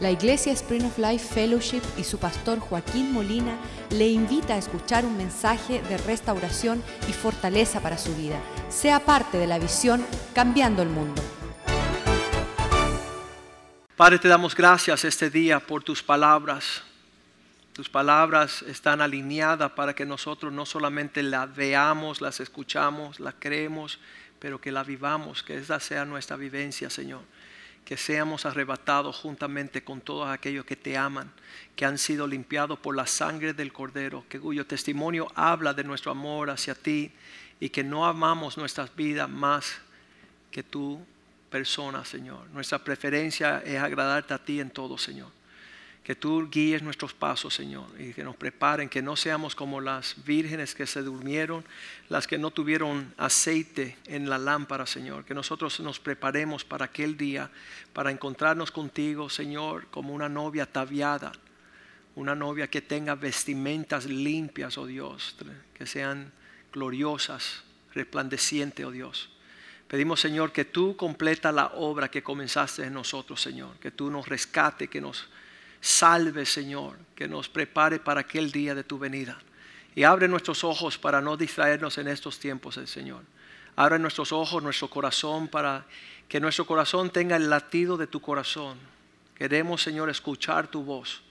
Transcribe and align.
La 0.00 0.10
Iglesia 0.10 0.52
Spring 0.52 0.84
of 0.86 0.98
Life 0.98 1.32
Fellowship 1.32 1.82
y 1.96 2.02
su 2.02 2.18
pastor 2.18 2.58
Joaquín 2.58 3.12
Molina 3.12 3.56
le 3.90 4.08
invita 4.08 4.54
a 4.54 4.58
escuchar 4.58 5.04
un 5.04 5.16
mensaje 5.16 5.82
de 5.82 5.96
restauración 5.98 6.82
y 7.08 7.12
fortaleza 7.12 7.80
para 7.80 7.96
su 7.96 8.12
vida. 8.16 8.40
Sea 8.68 8.98
parte 8.98 9.38
de 9.38 9.46
la 9.46 9.60
visión 9.60 10.04
Cambiando 10.34 10.82
el 10.82 10.88
Mundo. 10.88 11.22
Padre, 13.96 14.18
te 14.18 14.26
damos 14.26 14.56
gracias 14.56 15.04
este 15.04 15.30
día 15.30 15.60
por 15.60 15.84
tus 15.84 16.02
palabras. 16.02 16.82
Tus 17.72 17.88
palabras 17.88 18.62
están 18.62 19.00
alineadas 19.00 19.70
para 19.72 19.94
que 19.94 20.04
nosotros 20.04 20.52
no 20.52 20.66
solamente 20.66 21.22
las 21.22 21.54
veamos, 21.54 22.20
las 22.20 22.40
escuchamos, 22.40 23.20
las 23.20 23.34
creemos, 23.38 24.00
pero 24.40 24.60
que 24.60 24.72
la 24.72 24.82
vivamos, 24.82 25.44
que 25.44 25.56
esa 25.56 25.78
sea 25.78 26.04
nuestra 26.04 26.36
vivencia, 26.36 26.90
Señor 26.90 27.20
que 27.84 27.96
seamos 27.96 28.46
arrebatados 28.46 29.16
juntamente 29.16 29.84
con 29.84 30.00
todos 30.00 30.28
aquellos 30.28 30.64
que 30.64 30.76
te 30.76 30.96
aman, 30.96 31.30
que 31.76 31.84
han 31.84 31.98
sido 31.98 32.26
limpiados 32.26 32.78
por 32.78 32.96
la 32.96 33.06
sangre 33.06 33.52
del 33.52 33.72
Cordero, 33.72 34.24
que 34.28 34.40
cuyo 34.40 34.66
testimonio 34.66 35.30
habla 35.34 35.74
de 35.74 35.84
nuestro 35.84 36.10
amor 36.10 36.50
hacia 36.50 36.74
ti 36.74 37.12
y 37.60 37.68
que 37.68 37.84
no 37.84 38.06
amamos 38.06 38.56
nuestras 38.56 38.94
vidas 38.96 39.28
más 39.28 39.76
que 40.50 40.62
tu 40.62 41.04
persona, 41.50 42.04
Señor. 42.04 42.48
Nuestra 42.50 42.78
preferencia 42.78 43.62
es 43.64 43.80
agradarte 43.80 44.34
a 44.34 44.38
ti 44.38 44.60
en 44.60 44.70
todo, 44.70 44.96
Señor 44.96 45.43
que 46.04 46.14
tú 46.14 46.50
guíes 46.50 46.82
nuestros 46.82 47.14
pasos, 47.14 47.54
Señor, 47.54 47.86
y 47.98 48.12
que 48.12 48.22
nos 48.22 48.36
preparen, 48.36 48.90
que 48.90 49.00
no 49.00 49.16
seamos 49.16 49.54
como 49.54 49.80
las 49.80 50.22
vírgenes 50.26 50.74
que 50.74 50.86
se 50.86 51.00
durmieron, 51.00 51.64
las 52.10 52.26
que 52.26 52.36
no 52.36 52.50
tuvieron 52.50 53.14
aceite 53.16 53.96
en 54.06 54.28
la 54.28 54.36
lámpara, 54.36 54.84
Señor, 54.84 55.24
que 55.24 55.32
nosotros 55.32 55.80
nos 55.80 55.98
preparemos 55.98 56.62
para 56.62 56.84
aquel 56.84 57.16
día, 57.16 57.50
para 57.94 58.10
encontrarnos 58.10 58.70
contigo, 58.70 59.30
Señor, 59.30 59.86
como 59.86 60.12
una 60.12 60.28
novia 60.28 60.64
ataviada, 60.64 61.32
una 62.16 62.34
novia 62.34 62.68
que 62.68 62.82
tenga 62.82 63.14
vestimentas 63.14 64.04
limpias, 64.04 64.76
oh 64.76 64.86
Dios, 64.86 65.36
que 65.72 65.86
sean 65.86 66.30
gloriosas, 66.70 67.64
resplandecientes, 67.94 68.84
oh 68.84 68.90
Dios. 68.90 69.30
Pedimos, 69.88 70.20
Señor, 70.20 70.52
que 70.52 70.66
tú 70.66 70.96
completa 70.96 71.50
la 71.50 71.68
obra 71.68 72.10
que 72.10 72.22
comenzaste 72.22 72.84
en 72.84 72.92
nosotros, 72.92 73.40
Señor, 73.40 73.78
que 73.78 73.90
tú 73.90 74.10
nos 74.10 74.28
rescate, 74.28 74.88
que 74.88 75.00
nos 75.00 75.28
salve, 75.84 76.46
Señor, 76.46 76.96
que 77.14 77.28
nos 77.28 77.50
prepare 77.50 77.98
para 77.98 78.20
aquel 78.20 78.50
día 78.50 78.74
de 78.74 78.84
tu 78.84 78.98
venida. 78.98 79.38
Y 79.94 80.04
abre 80.04 80.28
nuestros 80.28 80.64
ojos 80.64 80.96
para 80.96 81.20
no 81.20 81.36
distraernos 81.36 81.98
en 81.98 82.08
estos 82.08 82.38
tiempos, 82.38 82.78
eh, 82.78 82.86
Señor. 82.86 83.22
Abre 83.76 83.98
nuestros 83.98 84.32
ojos, 84.32 84.62
nuestro 84.62 84.88
corazón, 84.88 85.46
para 85.46 85.84
que 86.26 86.40
nuestro 86.40 86.64
corazón 86.64 87.10
tenga 87.10 87.36
el 87.36 87.50
latido 87.50 87.98
de 87.98 88.06
tu 88.06 88.22
corazón. 88.22 88.78
Queremos, 89.34 89.82
Señor, 89.82 90.08
escuchar 90.08 90.68
tu 90.68 90.82
voz. 90.82 91.22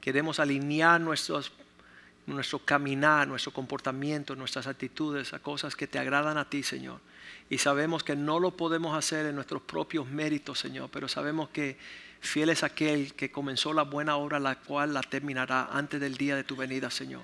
Queremos 0.00 0.40
alinear 0.40 1.00
nuestro 1.00 2.58
caminar, 2.64 3.28
nuestro 3.28 3.52
comportamiento, 3.52 4.34
nuestras 4.34 4.66
actitudes 4.66 5.32
a 5.32 5.38
cosas 5.38 5.76
que 5.76 5.86
te 5.86 6.00
agradan 6.00 6.38
a 6.38 6.50
ti, 6.50 6.64
Señor. 6.64 6.98
Y 7.48 7.58
sabemos 7.58 8.02
que 8.02 8.16
no 8.16 8.40
lo 8.40 8.56
podemos 8.56 8.98
hacer 8.98 9.26
en 9.26 9.36
nuestros 9.36 9.62
propios 9.62 10.08
méritos, 10.08 10.58
Señor, 10.58 10.90
pero 10.90 11.06
sabemos 11.06 11.50
que 11.50 11.78
Fiel 12.22 12.50
es 12.50 12.62
aquel 12.62 13.14
que 13.14 13.32
comenzó 13.32 13.72
la 13.72 13.82
buena 13.82 14.16
obra, 14.16 14.38
la 14.38 14.54
cual 14.54 14.94
la 14.94 15.02
terminará 15.02 15.68
antes 15.72 16.00
del 16.00 16.16
día 16.16 16.36
de 16.36 16.44
tu 16.44 16.54
venida, 16.54 16.88
Señor. 16.88 17.22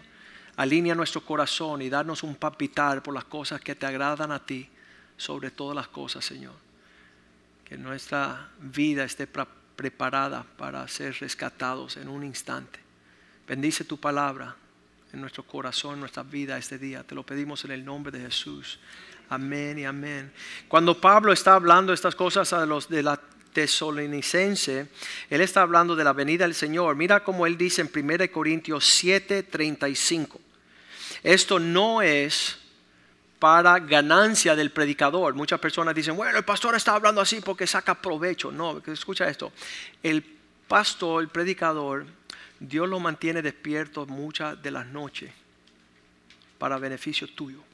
Alinea 0.57 0.97
nuestro 0.97 1.21
corazón 1.25 1.81
y 1.83 1.89
darnos 1.89 2.25
un 2.25 2.35
papitar 2.35 3.01
por 3.01 3.15
las 3.15 3.25
cosas 3.25 3.61
que 3.61 3.77
te 3.77 3.87
agradan 3.87 4.33
a 4.33 4.45
ti, 4.45 4.69
sobre 5.17 5.53
todas 5.53 5.77
las 5.77 5.87
cosas, 5.87 6.25
Señor. 6.25 6.55
Que 7.65 7.79
nuestra 7.79 8.49
vida 8.59 9.05
esté 9.05 9.29
preparada 9.29 10.45
para 10.57 10.87
ser 10.89 11.15
rescatados 11.21 11.97
en 11.97 12.09
un 12.09 12.25
instante. 12.25 12.81
Bendice 13.47 13.85
tu 13.85 14.01
palabra 14.01 14.57
en 15.13 15.21
nuestro 15.21 15.45
corazón, 15.45 15.95
en 15.95 16.01
nuestra 16.01 16.25
vida 16.25 16.59
este 16.59 16.77
día. 16.77 17.05
Te 17.05 17.15
lo 17.15 17.25
pedimos 17.25 17.65
en 17.65 17.71
el 17.71 17.85
nombre 17.85 18.11
de 18.11 18.25
Jesús. 18.25 18.81
Amén 19.31 19.79
y 19.79 19.85
amén. 19.85 20.33
Cuando 20.67 21.01
Pablo 21.01 21.33
está 21.33 21.55
hablando 21.55 21.93
estas 21.93 22.17
cosas 22.17 22.53
a 22.53 22.67
los 22.67 22.89
de 22.89 23.03
la 23.03 23.21
tesolonicense, 23.53 24.89
él 25.31 25.41
está 25.41 25.63
hablando 25.63 25.97
de 25.97 26.05
la 26.05 26.13
venida 26.13 26.45
del 26.45 26.55
Señor. 26.55 26.97
Mira 26.97 27.25
cómo 27.25 27.47
él 27.47 27.57
dice 27.57 27.83
en 27.83 27.91
1 27.91 28.31
Corintios 28.31 28.85
7:35. 28.85 30.41
Esto 31.23 31.59
no 31.59 32.03
es 32.03 32.59
para 33.39 33.79
ganancia 33.79 34.57
del 34.57 34.71
predicador. 34.71 35.35
Muchas 35.35 35.61
personas 35.61 35.95
dicen, 35.95 36.17
bueno, 36.17 36.37
el 36.37 36.45
pastor 36.45 36.75
está 36.75 36.95
hablando 36.95 37.21
así 37.21 37.41
porque 37.41 37.67
saca 37.67 37.95
provecho. 37.95 38.51
No, 38.51 38.83
escucha 38.87 39.29
esto. 39.29 39.53
El 40.03 40.23
pastor, 40.67 41.23
el 41.23 41.29
predicador, 41.29 42.07
Dios 42.59 42.89
lo 42.89 42.99
mantiene 42.99 43.43
despierto 43.43 44.07
muchas 44.07 44.61
de 44.61 44.71
las 44.71 44.87
noches 44.87 45.31
para 46.59 46.79
beneficio 46.79 47.29
tuyo 47.29 47.68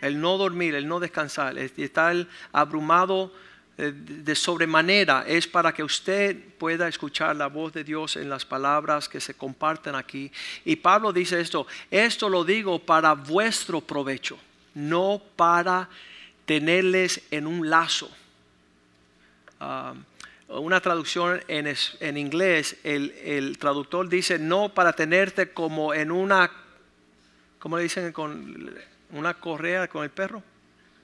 el 0.00 0.20
no 0.20 0.38
dormir, 0.38 0.74
el 0.74 0.86
no 0.88 1.00
descansar, 1.00 1.56
el 1.56 1.72
estar 1.76 2.26
abrumado 2.52 3.32
eh, 3.80 3.92
de 3.94 4.34
sobremanera 4.34 5.24
es 5.26 5.46
para 5.46 5.72
que 5.72 5.82
usted 5.82 6.36
pueda 6.58 6.86
escuchar 6.86 7.34
la 7.36 7.46
voz 7.46 7.72
de 7.72 7.82
Dios 7.82 8.16
en 8.16 8.28
las 8.28 8.44
palabras 8.44 9.08
que 9.08 9.20
se 9.20 9.32
comparten 9.32 9.94
aquí. 9.94 10.30
Y 10.66 10.76
Pablo 10.76 11.14
dice 11.14 11.40
esto, 11.40 11.66
esto 11.90 12.28
lo 12.28 12.44
digo 12.44 12.78
para 12.78 13.14
vuestro 13.14 13.80
provecho, 13.80 14.38
no 14.74 15.22
para 15.34 15.88
tenerles 16.44 17.22
en 17.30 17.46
un 17.46 17.70
lazo. 17.70 18.10
Ah, 19.60 19.94
una 20.48 20.80
traducción 20.80 21.40
en, 21.48 22.16
inglés, 22.18 22.76
el, 22.82 23.12
el, 23.24 23.56
traductor 23.56 24.08
dice 24.08 24.38
no 24.38 24.74
para 24.74 24.92
tenerte 24.92 25.52
como 25.52 25.94
en 25.94 26.10
una, 26.10 26.50
¿cómo 27.58 27.76
le 27.78 27.84
dicen? 27.84 28.12
Con, 28.12 28.74
una 29.12 29.34
correa 29.34 29.88
con 29.88 30.04
el 30.04 30.10
perro. 30.10 30.42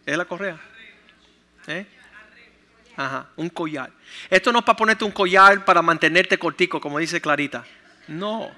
¿Es 0.05 0.17
la 0.17 0.25
correa? 0.25 0.59
¿Eh? 1.67 1.87
Ajá, 2.97 3.29
un 3.37 3.51
collar. 3.51 3.91
Esto 4.31 4.53
no 4.53 4.61
es 4.61 4.65
para 4.65 4.77
ponerte 4.77 5.05
un 5.05 5.13
collar 5.13 5.65
para 5.65 5.83
mantenerte 5.83 6.39
cortico, 6.39 6.81
como 6.81 6.99
dice 6.99 7.21
Clarita. 7.21 7.65
No. 8.09 8.51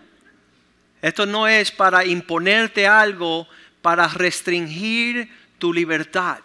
Esto 1.01 1.27
no 1.27 1.49
es 1.49 1.71
para 1.71 2.05
imponerte 2.05 2.87
algo 2.87 3.49
para 3.83 4.07
restringir 4.09 5.31
tu 5.59 5.73
libertad. 5.73 6.39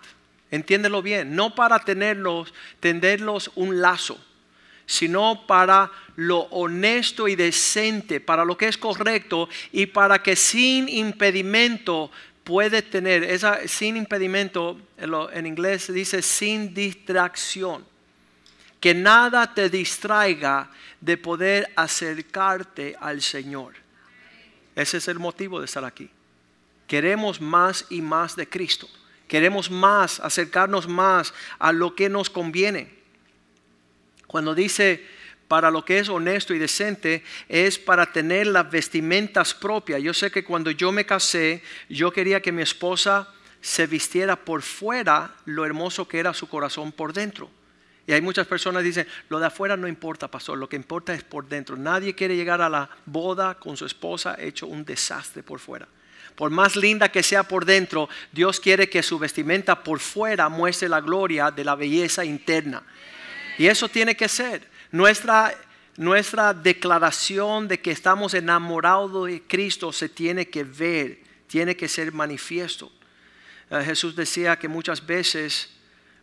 Entiéndelo 0.49 1.01
bien. 1.01 1.35
No 1.35 1.53
para 1.53 1.79
tenerlos, 1.79 2.53
tenderlos 2.79 3.51
un 3.55 3.81
lazo 3.81 4.19
sino 4.85 5.47
para 5.47 5.91
lo 6.15 6.39
honesto 6.51 7.27
y 7.27 7.35
decente, 7.35 8.19
para 8.19 8.45
lo 8.45 8.57
que 8.57 8.67
es 8.67 8.77
correcto 8.77 9.49
y 9.71 9.87
para 9.87 10.21
que 10.21 10.35
sin 10.35 10.89
impedimento 10.89 12.11
puedes 12.43 12.89
tener, 12.89 13.23
esa, 13.23 13.67
sin 13.67 13.97
impedimento, 13.97 14.79
en 14.97 15.45
inglés 15.45 15.83
se 15.83 15.93
dice 15.93 16.21
sin 16.21 16.73
distracción, 16.73 17.85
que 18.79 18.93
nada 18.93 19.53
te 19.53 19.69
distraiga 19.69 20.69
de 20.99 21.17
poder 21.17 21.71
acercarte 21.75 22.95
al 22.99 23.21
Señor. 23.21 23.75
Ese 24.75 24.97
es 24.97 25.07
el 25.07 25.19
motivo 25.19 25.59
de 25.59 25.65
estar 25.65 25.85
aquí. 25.85 26.09
Queremos 26.87 27.39
más 27.39 27.85
y 27.89 28.01
más 28.01 28.35
de 28.35 28.47
Cristo. 28.47 28.87
Queremos 29.27 29.71
más, 29.71 30.19
acercarnos 30.19 30.87
más 30.87 31.33
a 31.59 31.71
lo 31.71 31.95
que 31.95 32.09
nos 32.09 32.29
conviene. 32.29 32.93
Cuando 34.27 34.53
dice 34.53 35.05
para 35.47 35.69
lo 35.71 35.85
que 35.85 35.99
es 35.99 36.09
honesto 36.09 36.53
y 36.53 36.59
decente 36.59 37.23
es 37.47 37.77
para 37.77 38.11
tener 38.11 38.47
las 38.47 38.69
vestimentas 38.69 39.53
propias. 39.53 40.01
Yo 40.01 40.13
sé 40.13 40.31
que 40.31 40.43
cuando 40.43 40.71
yo 40.71 40.91
me 40.91 41.05
casé, 41.05 41.61
yo 41.89 42.11
quería 42.11 42.41
que 42.41 42.51
mi 42.51 42.61
esposa 42.61 43.27
se 43.61 43.87
vistiera 43.87 44.35
por 44.35 44.61
fuera 44.61 45.35
lo 45.45 45.65
hermoso 45.65 46.07
que 46.07 46.19
era 46.19 46.33
su 46.33 46.49
corazón 46.49 46.91
por 46.91 47.13
dentro. 47.13 47.49
Y 48.05 48.11
hay 48.11 48.21
muchas 48.21 48.45
personas 48.47 48.81
que 48.81 48.87
dicen, 48.87 49.07
lo 49.29 49.39
de 49.39 49.45
afuera 49.45 49.77
no 49.77 49.87
importa, 49.87 50.27
pastor, 50.27 50.57
lo 50.57 50.67
que 50.67 50.75
importa 50.75 51.13
es 51.13 51.23
por 51.23 51.47
dentro. 51.47 51.77
Nadie 51.77 52.13
quiere 52.13 52.35
llegar 52.35 52.61
a 52.61 52.69
la 52.69 52.89
boda 53.05 53.55
con 53.55 53.77
su 53.77 53.85
esposa 53.85 54.35
hecho 54.37 54.67
un 54.67 54.83
desastre 54.83 55.41
por 55.41 55.59
fuera. 55.59 55.87
Por 56.35 56.51
más 56.51 56.75
linda 56.75 57.09
que 57.09 57.23
sea 57.23 57.43
por 57.43 57.63
dentro, 57.63 58.09
Dios 58.31 58.59
quiere 58.59 58.89
que 58.89 59.03
su 59.03 59.19
vestimenta 59.19 59.83
por 59.83 59.99
fuera 59.99 60.49
muestre 60.49 60.89
la 60.89 60.99
gloria 60.99 61.51
de 61.51 61.63
la 61.63 61.75
belleza 61.75 62.25
interna. 62.25 62.83
Y 63.57 63.67
eso 63.67 63.87
tiene 63.87 64.15
que 64.17 64.27
ser. 64.27 64.72
Nuestra, 64.93 65.55
nuestra 65.97 66.53
declaración 66.53 67.67
de 67.67 67.81
que 67.81 67.89
estamos 67.89 68.35
enamorados 68.35 69.25
de 69.25 69.41
Cristo 69.41 69.91
se 69.91 70.07
tiene 70.07 70.49
que 70.49 70.63
ver, 70.63 71.23
tiene 71.47 71.75
que 71.75 71.87
ser 71.87 72.13
manifiesto. 72.13 72.91
Eh, 73.71 73.81
Jesús 73.83 74.15
decía 74.15 74.59
que 74.59 74.67
muchas 74.67 75.03
veces 75.03 75.71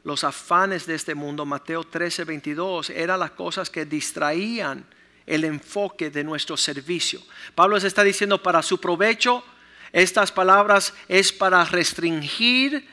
los 0.05 0.23
afanes 0.23 0.87
de 0.87 0.95
este 0.95 1.17
mundo, 1.17 1.45
Mateo 1.45 1.83
13, 1.83 2.23
22, 2.23 2.91
eran 2.91 3.19
las 3.19 3.33
cosas 3.33 3.69
que 3.69 3.85
distraían 3.85 4.87
el 5.27 5.43
enfoque 5.43 6.09
de 6.09 6.23
nuestro 6.23 6.57
servicio. 6.57 7.21
Pablo 7.57 7.81
se 7.81 7.89
está 7.89 8.05
diciendo 8.05 8.41
para 8.41 8.63
su 8.63 8.79
provecho, 8.79 9.43
estas 9.91 10.31
palabras 10.31 10.95
es 11.09 11.33
para 11.33 11.65
restringir 11.65 12.87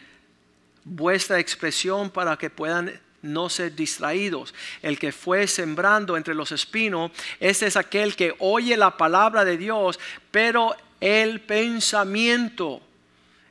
vuestra 0.83 1.39
expresión 1.39 2.09
para 2.09 2.35
que 2.35 2.49
puedan 2.49 2.99
no 3.21 3.49
ser 3.49 3.75
distraídos. 3.75 4.53
El 4.81 4.99
que 4.99 5.11
fue 5.11 5.47
sembrando 5.47 6.17
entre 6.17 6.35
los 6.35 6.51
espinos, 6.51 7.11
ese 7.39 7.67
es 7.67 7.75
aquel 7.75 8.15
que 8.15 8.35
oye 8.39 8.77
la 8.77 8.97
palabra 8.97 9.45
de 9.45 9.57
Dios, 9.57 9.99
pero 10.31 10.75
el 10.99 11.41
pensamiento 11.41 12.81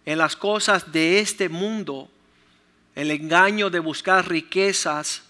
en 0.04 0.18
las 0.18 0.36
cosas 0.36 0.92
de 0.92 1.18
este 1.18 1.48
mundo, 1.48 2.08
el 2.94 3.10
engaño 3.10 3.70
de 3.70 3.80
buscar 3.80 4.28
riquezas, 4.28 5.22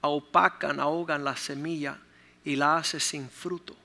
opacan, 0.00 0.80
ahogan 0.80 1.24
la 1.24 1.36
semilla 1.36 1.98
y 2.44 2.56
la 2.56 2.76
hace 2.76 3.00
sin 3.00 3.28
fruto. 3.30 3.76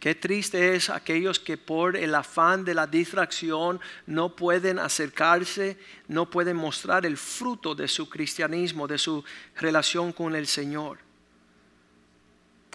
Qué 0.00 0.14
triste 0.14 0.74
es 0.74 0.88
aquellos 0.88 1.38
que 1.38 1.58
por 1.58 1.94
el 1.94 2.14
afán 2.14 2.64
de 2.64 2.72
la 2.72 2.86
distracción 2.86 3.78
no 4.06 4.34
pueden 4.34 4.78
acercarse, 4.78 5.78
no 6.08 6.30
pueden 6.30 6.56
mostrar 6.56 7.04
el 7.04 7.18
fruto 7.18 7.74
de 7.74 7.86
su 7.86 8.08
cristianismo, 8.08 8.88
de 8.88 8.96
su 8.96 9.22
relación 9.56 10.12
con 10.12 10.34
el 10.34 10.46
Señor. 10.46 11.10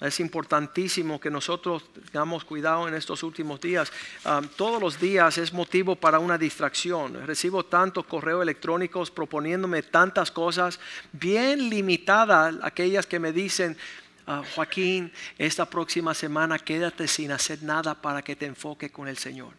Es 0.01 0.19
importantísimo 0.19 1.19
que 1.19 1.31
nosotros 1.31 1.86
tengamos 2.12 2.44
cuidado 2.44 2.88
en 2.88 2.94
estos 2.94 3.24
últimos 3.24 3.62
días. 3.62 3.92
Ah, 4.25 4.42
todos 4.57 4.80
los 4.80 5.00
días 5.00 5.38
es 5.38 5.54
motivo 5.54 5.95
para 5.95 6.19
una 6.19 6.38
distracción. 6.38 7.25
Recibo 7.25 7.63
tantos 7.66 8.06
correos 8.06 8.44
electrónicos 8.44 9.10
proponiéndome 9.10 9.83
tantas 9.83 10.31
cosas, 10.31 10.80
bien 11.13 11.69
limitadas 11.69 12.56
aquellas 12.62 13.06
que 13.06 13.19
me 13.19 13.31
dicen, 13.31 13.78
Ah, 14.27 14.42
Joaquín, 14.56 15.12
esta 15.38 15.69
próxima 15.69 16.13
semana 16.16 16.57
quédate 16.57 17.07
sin 17.07 17.31
hacer 17.31 17.62
nada 17.62 17.94
para 17.94 18.24
que 18.24 18.36
te 18.36 18.48
enfoque 18.48 18.89
con 18.89 19.07
el 19.07 19.18
Señor. 19.18 19.54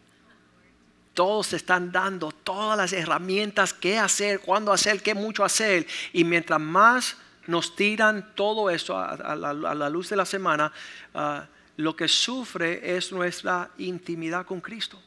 Todos 1.13 1.49
te 1.49 1.55
están 1.55 1.91
dando 1.91 2.31
todas 2.31 2.77
las 2.77 2.91
herramientas, 2.91 3.73
qué 3.73 3.97
hacer, 3.97 4.41
cuándo 4.41 4.73
hacer, 4.73 5.01
qué 5.01 5.13
mucho 5.13 5.45
hacer. 5.45 5.87
Y 6.11 6.25
mientras 6.25 6.59
más 6.59 7.15
nos 7.47 7.75
tiran 7.77 8.35
todo 8.35 8.69
eso 8.69 8.97
a, 8.97 9.35
la, 9.35 9.89
luz 9.89 10.09
de 10.09 10.17
la 10.17 10.25
semana, 10.25 10.71
ah, 11.13 11.47
lo 11.77 11.95
que 11.95 12.09
sufre 12.09 12.97
es 12.97 13.11
nuestra 13.13 13.71
intimidad 13.77 14.45
con 14.45 14.59
Cristo. 14.59 15.01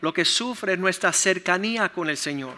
Lo 0.00 0.12
que 0.14 0.24
sufre 0.24 0.72
es 0.72 0.78
nuestra 0.78 1.12
cercanía 1.12 1.90
con 1.90 2.08
el 2.08 2.16
Señor. 2.16 2.56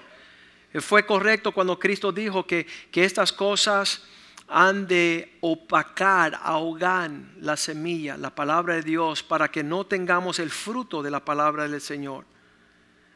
Fue 0.80 1.04
correcto 1.04 1.50
cuando 1.50 1.78
Cristo 1.78 2.12
dijo 2.12 2.46
que, 2.46 2.66
que 2.92 3.04
estas 3.04 3.32
cosas 3.32 4.02
han 4.48 4.86
de 4.86 5.36
opacar, 5.40 6.38
ahogar 6.42 7.10
la 7.40 7.56
semilla, 7.56 8.16
la 8.16 8.34
palabra 8.34 8.74
de 8.74 8.82
Dios, 8.82 9.22
para 9.22 9.50
que 9.50 9.62
no 9.62 9.84
tengamos 9.84 10.38
el 10.38 10.50
fruto 10.50 11.02
de 11.02 11.10
la 11.10 11.24
palabra 11.24 11.68
del 11.68 11.80
Señor. 11.80 12.24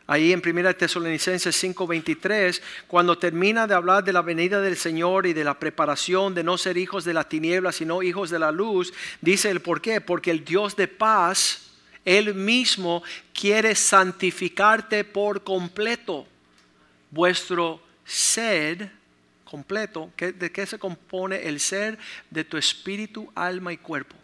Ahí 0.07 0.33
en 0.33 0.43
1 0.43 0.77
Tesalonicenses 0.77 1.57
5:23, 1.57 2.61
cuando 2.87 3.17
termina 3.17 3.67
de 3.67 3.75
hablar 3.75 4.05
de 4.05 4.13
la 4.13 4.21
venida 4.21 4.61
del 4.61 4.77
Señor 4.77 5.27
y 5.27 5.33
de 5.33 5.45
la 5.45 5.59
preparación 5.59 6.35
de 6.35 6.45
no 6.45 6.59
ser 6.59 6.77
hijos 6.77 7.05
de 7.05 7.15
la 7.15 7.25
tiniebla, 7.25 7.73
sino 7.73 8.03
hijos 8.03 8.29
de 8.29 8.39
la 8.39 8.53
luz, 8.53 8.93
dice 9.21 9.49
el 9.49 9.61
por 9.61 9.81
qué, 9.81 10.01
porque 10.01 10.31
el 10.31 10.45
Dios 10.45 10.77
de 10.77 10.89
paz, 10.89 11.71
Él 12.05 12.35
mismo 12.35 13.03
quiere 13.33 13.75
santificarte 13.75 15.05
por 15.05 15.45
completo. 15.45 16.27
Vuestro 17.11 17.81
ser 18.05 19.02
completo, 19.53 20.11
¿de 20.17 20.51
qué 20.51 20.65
se 20.65 20.79
compone 20.79 21.47
el 21.47 21.61
ser 21.61 21.99
de 22.31 22.43
tu 22.43 22.57
espíritu, 22.57 23.31
alma 23.35 23.71
y 23.71 23.77
cuerpo? 23.77 24.17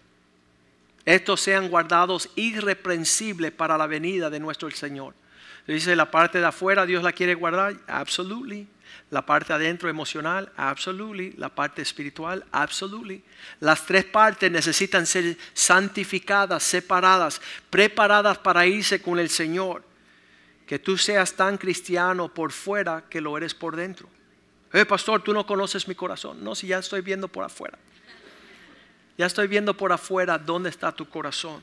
Estos 1.04 1.42
sean 1.42 1.68
guardados 1.68 2.30
irreprensibles 2.34 3.52
para 3.52 3.76
la 3.76 3.86
venida 3.86 4.30
de 4.30 4.40
nuestro 4.40 4.70
Señor. 4.70 5.12
Dice 5.66 5.94
la 5.94 6.10
parte 6.10 6.38
de 6.38 6.46
afuera, 6.46 6.86
Dios 6.86 7.02
la 7.02 7.12
quiere 7.12 7.34
guardar, 7.34 7.76
absolutely. 7.88 8.66
La 9.10 9.26
parte 9.26 9.52
adentro 9.52 9.90
emocional, 9.90 10.50
absolutely. 10.56 11.34
La 11.36 11.50
parte 11.50 11.82
espiritual, 11.82 12.46
absolutely. 12.50 13.22
Las 13.60 13.84
tres 13.84 14.06
partes 14.06 14.50
necesitan 14.50 15.04
ser 15.04 15.36
santificadas, 15.52 16.62
separadas, 16.62 17.42
preparadas 17.68 18.38
para 18.38 18.64
irse 18.64 19.02
con 19.02 19.18
el 19.18 19.28
Señor. 19.28 19.84
Que 20.66 20.78
tú 20.78 20.96
seas 20.96 21.34
tan 21.34 21.58
cristiano 21.58 22.32
por 22.32 22.50
fuera 22.50 23.04
que 23.10 23.20
lo 23.20 23.36
eres 23.36 23.52
por 23.52 23.76
dentro. 23.76 24.08
Eh, 24.72 24.84
pastor, 24.84 25.22
tú 25.22 25.32
no 25.32 25.46
conoces 25.46 25.88
mi 25.88 25.94
corazón. 25.94 26.42
No, 26.44 26.54
si 26.54 26.66
ya 26.66 26.78
estoy 26.78 27.00
viendo 27.00 27.28
por 27.28 27.44
afuera. 27.44 27.78
Ya 29.16 29.26
estoy 29.26 29.48
viendo 29.48 29.74
por 29.74 29.92
afuera 29.92 30.38
dónde 30.38 30.70
está 30.70 30.92
tu 30.92 31.08
corazón. 31.08 31.62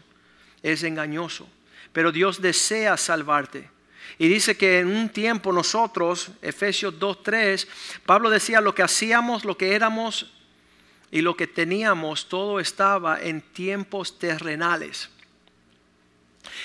Es 0.63 0.83
engañoso. 0.83 1.47
Pero 1.93 2.11
Dios 2.11 2.41
desea 2.41 2.97
salvarte. 2.97 3.69
Y 4.17 4.27
dice 4.27 4.57
que 4.57 4.79
en 4.79 4.87
un 4.87 5.09
tiempo 5.09 5.51
nosotros, 5.51 6.29
Efesios 6.41 6.93
2.3, 6.99 7.67
Pablo 8.05 8.29
decía 8.29 8.61
lo 8.61 8.73
que 8.75 8.83
hacíamos, 8.83 9.45
lo 9.45 9.57
que 9.57 9.73
éramos 9.73 10.31
y 11.11 11.21
lo 11.21 11.35
que 11.35 11.47
teníamos, 11.47 12.27
todo 12.27 12.59
estaba 12.59 13.21
en 13.21 13.41
tiempos 13.41 14.17
terrenales. 14.19 15.09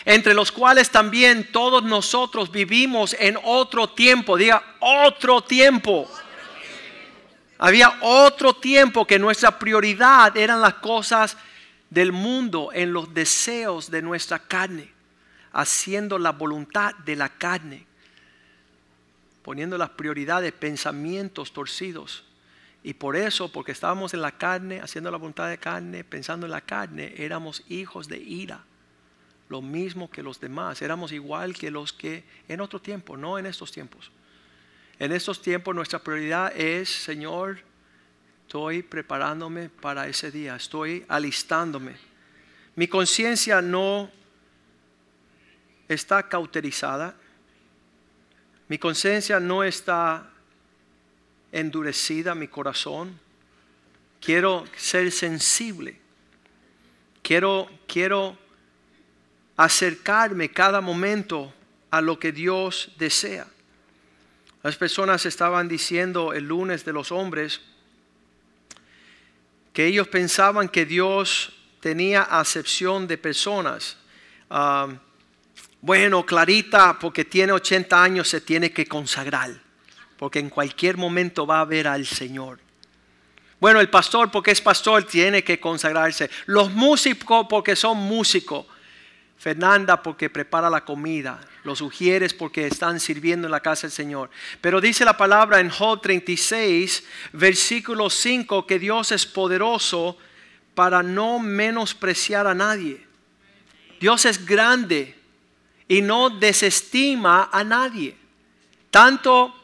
Entre 0.04 0.34
los 0.34 0.52
cuales 0.52 0.90
también 0.90 1.50
todos 1.52 1.82
nosotros 1.82 2.50
vivimos 2.50 3.14
en 3.19 3.38
otro 3.42 3.90
tiempo. 3.90 4.37
Diga, 4.37 4.76
otro 4.81 5.42
tiempo 5.42 6.10
había 7.62 7.99
otro 8.01 8.55
tiempo 8.55 9.07
que 9.07 9.19
nuestra 9.19 9.59
prioridad 9.59 10.35
eran 10.35 10.62
las 10.62 10.75
cosas 10.75 11.37
del 11.91 12.11
mundo, 12.11 12.71
en 12.73 12.95
los 12.95 13.12
deseos 13.12 13.91
de 13.91 14.01
nuestra 14.01 14.39
carne, 14.39 14.91
haciendo 15.53 16.19
la 16.19 16.33
voluntad 16.33 16.95
de 17.05 17.17
la 17.17 17.29
carne, 17.29 17.85
poniendo 19.43 19.77
las 19.77 19.91
prioridades, 19.91 20.53
pensamientos 20.53 21.53
torcidos. 21.53 22.25
Y 22.83 22.95
por 22.95 23.15
eso, 23.15 23.53
porque 23.53 23.73
estábamos 23.73 24.15
en 24.15 24.23
la 24.23 24.33
carne, 24.33 24.81
haciendo 24.81 25.11
la 25.11 25.19
voluntad 25.19 25.51
de 25.51 25.59
carne, 25.59 26.03
pensando 26.03 26.47
en 26.47 26.53
la 26.53 26.62
carne, 26.62 27.12
éramos 27.19 27.62
hijos 27.69 28.09
de 28.09 28.17
ira. 28.17 28.65
Lo 29.51 29.61
mismo 29.61 30.11
que 30.11 30.23
los 30.23 30.41
demás, 30.41 30.81
éramos 30.81 31.12
igual 31.12 31.53
que 31.53 31.71
los 31.71 31.93
que 31.93 32.25
en 32.49 32.62
otro 32.62 32.81
tiempo, 32.81 33.19
no 33.19 33.39
en 33.39 33.45
estos 33.45 33.71
tiempos. 33.71 34.11
En 35.00 35.12
estos 35.12 35.41
tiempos 35.41 35.75
nuestra 35.75 35.99
prioridad 35.99 36.55
es, 36.55 36.91
Señor, 36.91 37.61
estoy 38.43 38.82
preparándome 38.82 39.70
para 39.70 40.06
ese 40.06 40.31
día, 40.31 40.56
estoy 40.56 41.06
alistándome. 41.08 41.97
Mi 42.76 42.87
conciencia 42.87 43.62
no 43.62 44.11
está 45.88 46.29
cauterizada, 46.29 47.17
mi 48.69 48.76
conciencia 48.76 49.41
no 49.41 49.64
está 49.64 50.29
endurecida, 51.50 52.35
mi 52.35 52.49
corazón. 52.49 53.19
Quiero 54.20 54.67
ser 54.76 55.11
sensible. 55.11 55.99
Quiero, 57.23 57.71
quiero 57.88 58.37
acercarme 59.57 60.50
cada 60.50 60.83
momento 60.83 61.54
a 61.90 62.02
lo 62.02 62.19
que 62.19 62.33
Dios 62.33 62.92
desea. 62.99 63.47
Las 64.62 64.76
personas 64.76 65.25
estaban 65.25 65.69
diciendo 65.69 66.33
el 66.33 66.45
lunes 66.45 66.85
de 66.85 66.93
los 66.93 67.12
hombres 67.12 67.61
que 69.73 69.87
ellos 69.87 70.09
pensaban 70.09 70.69
que 70.69 70.85
Dios 70.85 71.52
tenía 71.81 72.23
acepción 72.23 73.07
de 73.07 73.17
personas. 73.17 73.97
Ah, 74.50 74.88
bueno, 75.81 76.26
Clarita, 76.26 76.99
porque 76.99 77.25
tiene 77.25 77.52
80 77.52 78.02
años, 78.02 78.29
se 78.29 78.43
tiene 78.43 78.71
que 78.71 78.87
consagrar, 78.87 79.50
porque 80.19 80.38
en 80.38 80.50
cualquier 80.50 80.99
momento 80.99 81.47
va 81.47 81.61
a 81.61 81.64
ver 81.64 81.88
al 81.88 82.05
Señor. 82.05 82.59
Bueno, 83.59 83.81
el 83.81 83.88
pastor, 83.88 84.31
porque 84.31 84.50
es 84.50 84.61
pastor, 84.61 85.05
tiene 85.05 85.43
que 85.43 85.61
consagrarse. 85.61 86.31
Los 86.47 86.71
músicos, 86.71 87.47
porque 87.49 87.76
son 87.76 87.99
músicos. 87.99 88.67
Fernanda 89.40 90.02
porque 90.02 90.28
prepara 90.28 90.68
la 90.68 90.85
comida, 90.85 91.40
los 91.64 91.80
ujieres 91.80 92.35
porque 92.35 92.66
están 92.66 93.00
sirviendo 93.00 93.47
en 93.47 93.52
la 93.52 93.61
casa 93.61 93.87
del 93.87 93.90
Señor. 93.90 94.28
Pero 94.61 94.82
dice 94.82 95.02
la 95.02 95.16
palabra 95.16 95.61
en 95.61 95.70
Job 95.70 96.02
36, 96.02 97.02
versículo 97.32 98.11
5, 98.11 98.66
que 98.66 98.78
Dios 98.78 99.12
es 99.12 99.25
poderoso 99.25 100.18
para 100.75 101.02
no 101.02 101.38
menospreciar 101.38 102.47
a 102.47 102.54
nadie. 102.54 103.02
Dios 103.99 104.26
es 104.26 104.44
grande 104.44 105.16
y 105.88 106.02
no 106.02 106.28
desestima 106.28 107.49
a 107.50 107.64
nadie. 107.64 108.14
Tanto 108.90 109.54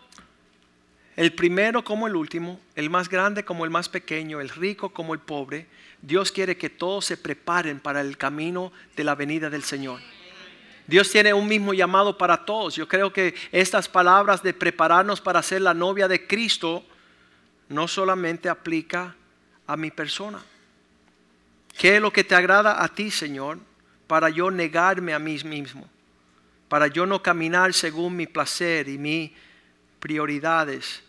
el 1.16 1.34
primero 1.34 1.84
como 1.84 2.06
el 2.06 2.16
último, 2.16 2.60
el 2.76 2.88
más 2.88 3.10
grande 3.10 3.44
como 3.44 3.66
el 3.66 3.70
más 3.70 3.90
pequeño, 3.90 4.40
el 4.40 4.48
rico 4.48 4.88
como 4.88 5.12
el 5.12 5.20
pobre, 5.20 5.66
Dios 6.02 6.30
quiere 6.30 6.56
que 6.56 6.70
todos 6.70 7.04
se 7.04 7.16
preparen 7.16 7.80
para 7.80 8.00
el 8.00 8.16
camino 8.16 8.72
de 8.94 9.04
la 9.04 9.14
venida 9.14 9.50
del 9.50 9.62
Señor. 9.62 10.00
Dios 10.86 11.10
tiene 11.10 11.34
un 11.34 11.48
mismo 11.48 11.74
llamado 11.74 12.16
para 12.16 12.44
todos. 12.44 12.76
Yo 12.76 12.86
creo 12.86 13.12
que 13.12 13.34
estas 13.50 13.88
palabras 13.88 14.42
de 14.42 14.54
prepararnos 14.54 15.20
para 15.20 15.42
ser 15.42 15.62
la 15.62 15.74
novia 15.74 16.06
de 16.06 16.26
Cristo 16.26 16.84
no 17.68 17.88
solamente 17.88 18.48
aplica 18.48 19.16
a 19.66 19.76
mi 19.76 19.90
persona. 19.90 20.40
¿Qué 21.76 21.96
es 21.96 22.02
lo 22.02 22.12
que 22.12 22.24
te 22.24 22.34
agrada 22.34 22.82
a 22.82 22.88
ti, 22.88 23.10
Señor, 23.10 23.58
para 24.06 24.30
yo 24.30 24.50
negarme 24.50 25.12
a 25.12 25.18
mí 25.18 25.38
mismo? 25.44 25.88
Para 26.68 26.86
yo 26.86 27.04
no 27.04 27.22
caminar 27.22 27.74
según 27.74 28.16
mi 28.16 28.26
placer 28.26 28.88
y 28.88 28.96
mis 28.96 29.32
prioridades, 29.98 31.02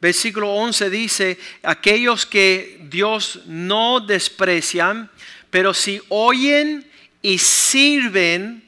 Versículo 0.00 0.54
11 0.54 0.88
dice, 0.88 1.38
aquellos 1.62 2.24
que 2.24 2.80
Dios 2.88 3.40
no 3.46 4.00
desprecian, 4.00 5.10
pero 5.50 5.74
si 5.74 6.00
oyen 6.08 6.90
y 7.20 7.36
sirven, 7.38 8.64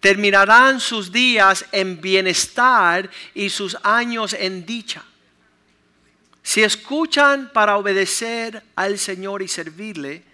terminarán 0.00 0.80
sus 0.80 1.12
días 1.12 1.66
en 1.72 2.00
bienestar 2.00 3.10
y 3.34 3.50
sus 3.50 3.76
años 3.82 4.32
en 4.32 4.64
dicha. 4.64 5.04
Si 6.42 6.62
escuchan 6.62 7.50
para 7.52 7.76
obedecer 7.76 8.62
al 8.74 8.98
Señor 8.98 9.42
y 9.42 9.48
servirle, 9.48 10.24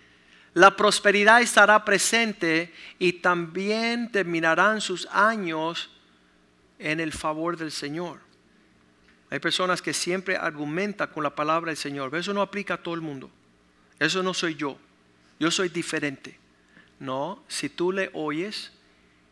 la 0.54 0.76
prosperidad 0.76 1.42
estará 1.42 1.84
presente 1.84 2.72
y 2.98 3.14
también 3.14 4.10
terminarán 4.10 4.80
sus 4.80 5.06
años 5.10 5.90
en 6.78 7.00
el 7.00 7.12
favor 7.12 7.56
del 7.56 7.72
Señor. 7.72 8.25
Hay 9.36 9.40
personas 9.40 9.82
que 9.82 9.92
siempre 9.92 10.38
argumentan 10.38 11.10
con 11.10 11.22
la 11.22 11.34
palabra 11.34 11.68
del 11.68 11.76
Señor. 11.76 12.16
Eso 12.16 12.32
no 12.32 12.40
aplica 12.40 12.72
a 12.72 12.82
todo 12.82 12.94
el 12.94 13.02
mundo. 13.02 13.30
Eso 13.98 14.22
no 14.22 14.32
soy 14.32 14.54
yo. 14.54 14.78
Yo 15.38 15.50
soy 15.50 15.68
diferente. 15.68 16.38
No, 16.98 17.44
si 17.46 17.68
tú 17.68 17.92
le 17.92 18.08
oyes 18.14 18.72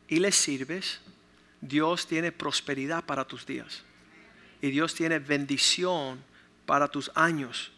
y 0.06 0.18
le 0.18 0.30
sirves, 0.30 1.00
Dios 1.62 2.06
tiene 2.06 2.32
prosperidad 2.32 3.02
para 3.06 3.24
tus 3.24 3.46
días. 3.46 3.82
Y 4.60 4.72
Dios 4.72 4.92
tiene 4.92 5.20
bendición 5.20 6.22
para 6.66 6.88
tus 6.88 7.10
años. 7.14 7.72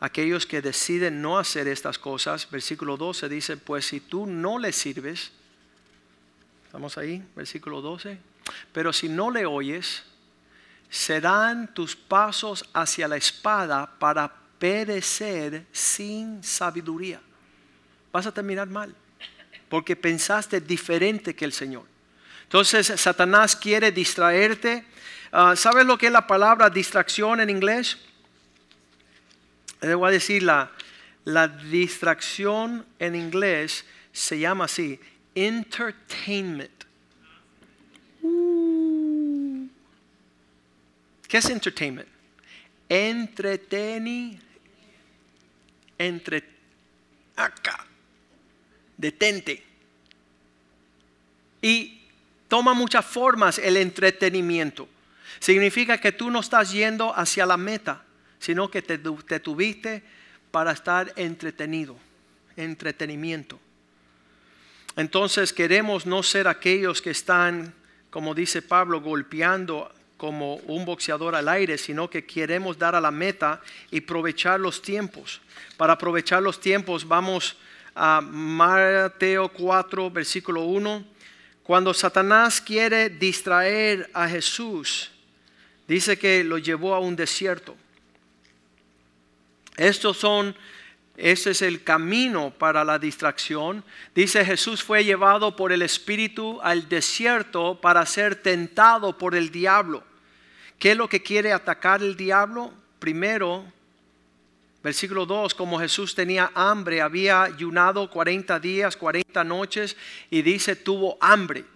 Aquellos 0.00 0.46
que 0.46 0.62
deciden 0.62 1.22
no 1.22 1.38
hacer 1.38 1.68
estas 1.68 2.00
cosas, 2.00 2.50
versículo 2.50 2.96
12 2.96 3.28
dice, 3.28 3.56
pues 3.56 3.86
si 3.86 4.00
tú 4.00 4.26
no 4.26 4.58
le 4.58 4.72
sirves, 4.72 5.30
estamos 6.66 6.98
ahí, 6.98 7.24
versículo 7.36 7.80
12, 7.80 8.18
pero 8.72 8.92
si 8.92 9.08
no 9.08 9.30
le 9.30 9.46
oyes, 9.46 10.09
serán 10.90 11.72
tus 11.72 11.94
pasos 11.94 12.68
hacia 12.74 13.06
la 13.06 13.16
espada 13.16 13.88
para 13.98 14.30
perecer 14.58 15.64
sin 15.72 16.42
sabiduría. 16.42 17.20
Vas 18.12 18.26
a 18.26 18.34
terminar 18.34 18.68
mal, 18.68 18.94
porque 19.68 19.94
pensaste 19.94 20.60
diferente 20.60 21.34
que 21.34 21.44
el 21.44 21.52
Señor. 21.52 21.84
Entonces 22.42 22.88
Satanás 23.00 23.54
quiere 23.54 23.92
distraerte. 23.92 24.84
Ah, 25.30 25.54
¿Sabes 25.54 25.86
lo 25.86 25.96
que 25.96 26.06
es 26.06 26.12
la 26.12 26.26
palabra 26.26 26.68
distracción 26.68 27.38
en 27.38 27.48
inglés? 27.48 27.96
Le 29.80 29.94
voy 29.94 30.08
a 30.08 30.12
decir, 30.12 30.42
la, 30.42 30.72
la 31.24 31.46
distracción 31.46 32.84
en 32.98 33.14
inglés 33.14 33.84
se 34.12 34.40
llama 34.40 34.64
así, 34.64 34.98
entertainment. 35.36 36.84
¿Qué 41.30 41.38
es 41.38 41.48
entertainment? 41.48 42.08
Entreteni, 42.88 44.36
entre 45.96 46.42
acá, 47.36 47.86
detente. 48.96 49.62
Y 51.62 52.00
toma 52.48 52.74
muchas 52.74 53.06
formas 53.06 53.58
el 53.58 53.76
entretenimiento. 53.76 54.88
Significa 55.38 55.98
que 55.98 56.10
tú 56.10 56.32
no 56.32 56.40
estás 56.40 56.72
yendo 56.72 57.16
hacia 57.16 57.46
la 57.46 57.56
meta, 57.56 58.02
sino 58.40 58.68
que 58.68 58.82
te, 58.82 58.98
te 58.98 59.38
tuviste 59.38 60.02
para 60.50 60.72
estar 60.72 61.12
entretenido, 61.14 61.96
entretenimiento. 62.56 63.60
Entonces 64.96 65.52
queremos 65.52 66.06
no 66.06 66.24
ser 66.24 66.48
aquellos 66.48 67.00
que 67.00 67.10
están, 67.10 67.72
como 68.10 68.34
dice 68.34 68.62
Pablo, 68.62 69.00
golpeando 69.00 69.94
como 70.20 70.56
un 70.66 70.84
boxeador 70.84 71.34
al 71.34 71.48
aire, 71.48 71.78
sino 71.78 72.10
que 72.10 72.26
queremos 72.26 72.76
dar 72.76 72.94
a 72.94 73.00
la 73.00 73.10
meta 73.10 73.62
y 73.90 74.02
aprovechar 74.02 74.60
los 74.60 74.82
tiempos. 74.82 75.40
Para 75.78 75.94
aprovechar 75.94 76.42
los 76.42 76.60
tiempos 76.60 77.08
vamos 77.08 77.56
a 77.94 78.20
Mateo 78.20 79.48
4, 79.48 80.10
versículo 80.10 80.64
1. 80.64 81.06
Cuando 81.62 81.94
Satanás 81.94 82.60
quiere 82.60 83.08
distraer 83.08 84.10
a 84.12 84.28
Jesús, 84.28 85.10
dice 85.88 86.18
que 86.18 86.44
lo 86.44 86.58
llevó 86.58 86.94
a 86.94 87.00
un 87.00 87.16
desierto. 87.16 87.74
Estos 89.78 90.18
son 90.18 90.54
ese 91.16 91.50
es 91.52 91.62
el 91.62 91.82
camino 91.82 92.52
para 92.58 92.84
la 92.84 92.98
distracción. 92.98 93.84
Dice 94.14 94.44
Jesús 94.44 94.82
fue 94.82 95.02
llevado 95.02 95.56
por 95.56 95.72
el 95.72 95.80
Espíritu 95.80 96.60
al 96.62 96.90
desierto 96.90 97.80
para 97.80 98.04
ser 98.04 98.36
tentado 98.36 99.16
por 99.16 99.34
el 99.34 99.50
diablo. 99.50 100.09
¿Qué 100.80 100.92
es 100.92 100.96
lo 100.96 101.10
que 101.10 101.22
quiere 101.22 101.52
atacar 101.52 102.02
el 102.02 102.16
diablo? 102.16 102.72
Primero, 102.98 103.70
versículo 104.82 105.26
2, 105.26 105.54
como 105.54 105.78
Jesús 105.78 106.14
tenía 106.14 106.50
hambre, 106.54 107.02
había 107.02 107.42
ayunado 107.42 108.08
40 108.08 108.58
días, 108.60 108.96
40 108.96 109.44
noches 109.44 109.94
y 110.30 110.40
dice 110.40 110.76
tuvo 110.76 111.18
hambre. 111.20 111.66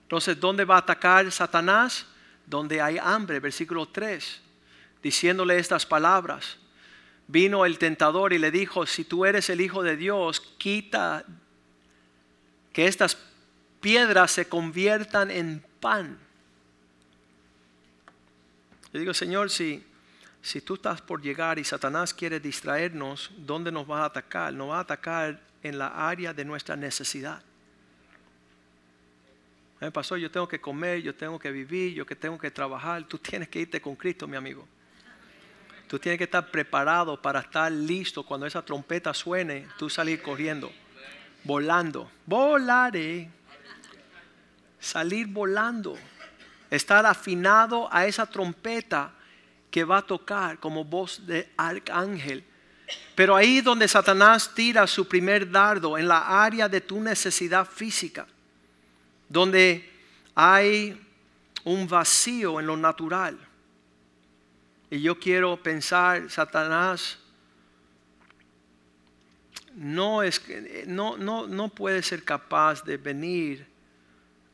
Entonces, 0.00 0.40
¿dónde 0.40 0.64
va 0.64 0.76
a 0.76 0.78
atacar 0.78 1.30
Satanás? 1.30 2.06
Donde 2.46 2.80
hay 2.80 2.96
hambre, 2.96 3.38
versículo 3.38 3.86
3, 3.86 4.40
diciéndole 5.02 5.58
estas 5.58 5.84
palabras. 5.84 6.56
Vino 7.26 7.66
el 7.66 7.76
tentador 7.76 8.32
y 8.32 8.38
le 8.38 8.50
dijo, 8.50 8.86
si 8.86 9.04
tú 9.04 9.26
eres 9.26 9.50
el 9.50 9.60
Hijo 9.60 9.82
de 9.82 9.98
Dios, 9.98 10.40
quita 10.56 11.26
que 12.72 12.86
estas 12.86 13.18
piedras 13.82 14.30
se 14.30 14.48
conviertan 14.48 15.30
en 15.30 15.62
pan. 15.80 16.18
Digo, 18.98 19.14
Señor, 19.14 19.50
si, 19.50 19.84
si 20.42 20.60
tú 20.60 20.74
estás 20.74 21.00
por 21.00 21.22
llegar 21.22 21.58
y 21.58 21.64
Satanás 21.64 22.12
quiere 22.12 22.40
distraernos, 22.40 23.30
¿dónde 23.36 23.70
nos 23.72 23.88
va 23.88 24.02
a 24.02 24.06
atacar? 24.06 24.52
Nos 24.52 24.70
va 24.70 24.78
a 24.78 24.80
atacar 24.80 25.40
en 25.62 25.78
la 25.78 26.08
área 26.08 26.32
de 26.34 26.44
nuestra 26.44 26.76
necesidad. 26.76 27.42
Me 29.80 29.92
pasó, 29.92 30.16
yo 30.16 30.30
tengo 30.30 30.48
que 30.48 30.60
comer, 30.60 31.02
yo 31.02 31.14
tengo 31.14 31.38
que 31.38 31.52
vivir, 31.52 31.94
yo 31.94 32.04
que 32.04 32.16
tengo 32.16 32.38
que 32.38 32.50
trabajar. 32.50 33.04
Tú 33.04 33.18
tienes 33.18 33.48
que 33.48 33.60
irte 33.60 33.80
con 33.80 33.94
Cristo, 33.94 34.26
mi 34.26 34.36
amigo. 34.36 34.66
Tú 35.86 35.98
tienes 35.98 36.18
que 36.18 36.24
estar 36.24 36.50
preparado 36.50 37.20
para 37.20 37.40
estar 37.40 37.70
listo 37.70 38.24
cuando 38.24 38.44
esa 38.46 38.62
trompeta 38.62 39.14
suene, 39.14 39.66
tú 39.78 39.88
salir 39.88 40.20
corriendo, 40.20 40.70
volando. 41.44 42.10
Volaré. 42.26 43.30
Salir 44.80 45.26
volando 45.26 45.98
estar 46.70 47.04
afinado 47.06 47.88
a 47.92 48.06
esa 48.06 48.26
trompeta 48.26 49.12
que 49.70 49.84
va 49.84 49.98
a 49.98 50.02
tocar 50.02 50.58
como 50.58 50.84
voz 50.84 51.26
de 51.26 51.48
arcángel. 51.56 52.44
Pero 53.14 53.36
ahí 53.36 53.60
donde 53.60 53.86
Satanás 53.86 54.52
tira 54.54 54.86
su 54.86 55.06
primer 55.06 55.50
dardo, 55.50 55.98
en 55.98 56.08
la 56.08 56.42
área 56.42 56.68
de 56.68 56.80
tu 56.80 57.00
necesidad 57.00 57.66
física, 57.66 58.26
donde 59.28 59.90
hay 60.34 60.98
un 61.64 61.86
vacío 61.86 62.60
en 62.60 62.66
lo 62.66 62.76
natural. 62.76 63.38
Y 64.90 65.02
yo 65.02 65.18
quiero 65.18 65.62
pensar, 65.62 66.30
Satanás 66.30 67.18
no, 69.74 70.22
es, 70.22 70.42
no, 70.86 71.18
no, 71.18 71.46
no 71.46 71.68
puede 71.68 72.02
ser 72.02 72.24
capaz 72.24 72.82
de 72.84 72.96
venir 72.96 73.66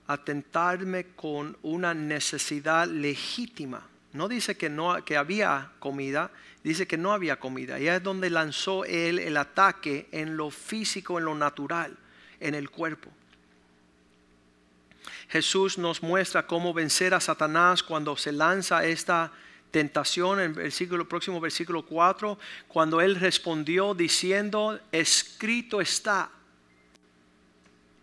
atentarme 0.07 1.07
con 1.17 1.57
una 1.63 1.95
necesidad 1.95 2.87
legítima. 2.87 3.87
No 4.13 4.29
dice 4.29 4.57
que, 4.57 4.69
no, 4.69 5.05
que 5.05 5.17
había 5.17 5.73
comida, 5.79 6.31
dice 6.63 6.87
que 6.87 6.97
no 6.97 7.13
había 7.13 7.41
comida. 7.41 7.81
Y 7.81 7.89
es 7.89 8.03
donde 8.03 8.31
lanzó 8.31 8.85
él 8.85 9.19
el 9.19 9.37
ataque 9.37 10.09
en 10.13 10.37
lo 10.37 10.51
físico, 10.51 11.19
en 11.19 11.25
lo 11.25 11.35
natural, 11.35 11.97
en 12.41 12.55
el 12.55 12.71
cuerpo. 12.71 13.11
Jesús 15.29 15.79
nos 15.79 16.03
muestra 16.03 16.47
cómo 16.47 16.73
vencer 16.73 17.15
a 17.15 17.21
Satanás 17.21 17.83
cuando 17.83 18.17
se 18.17 18.31
lanza 18.31 18.85
esta 18.85 19.33
tentación 19.71 20.39
en 20.39 20.61
el 20.61 21.07
próximo 21.07 21.41
versículo 21.41 21.85
4, 21.85 22.39
cuando 22.69 23.01
él 23.01 23.17
respondió 23.17 23.95
diciendo, 23.95 24.79
escrito 24.93 25.81
está 25.81 26.31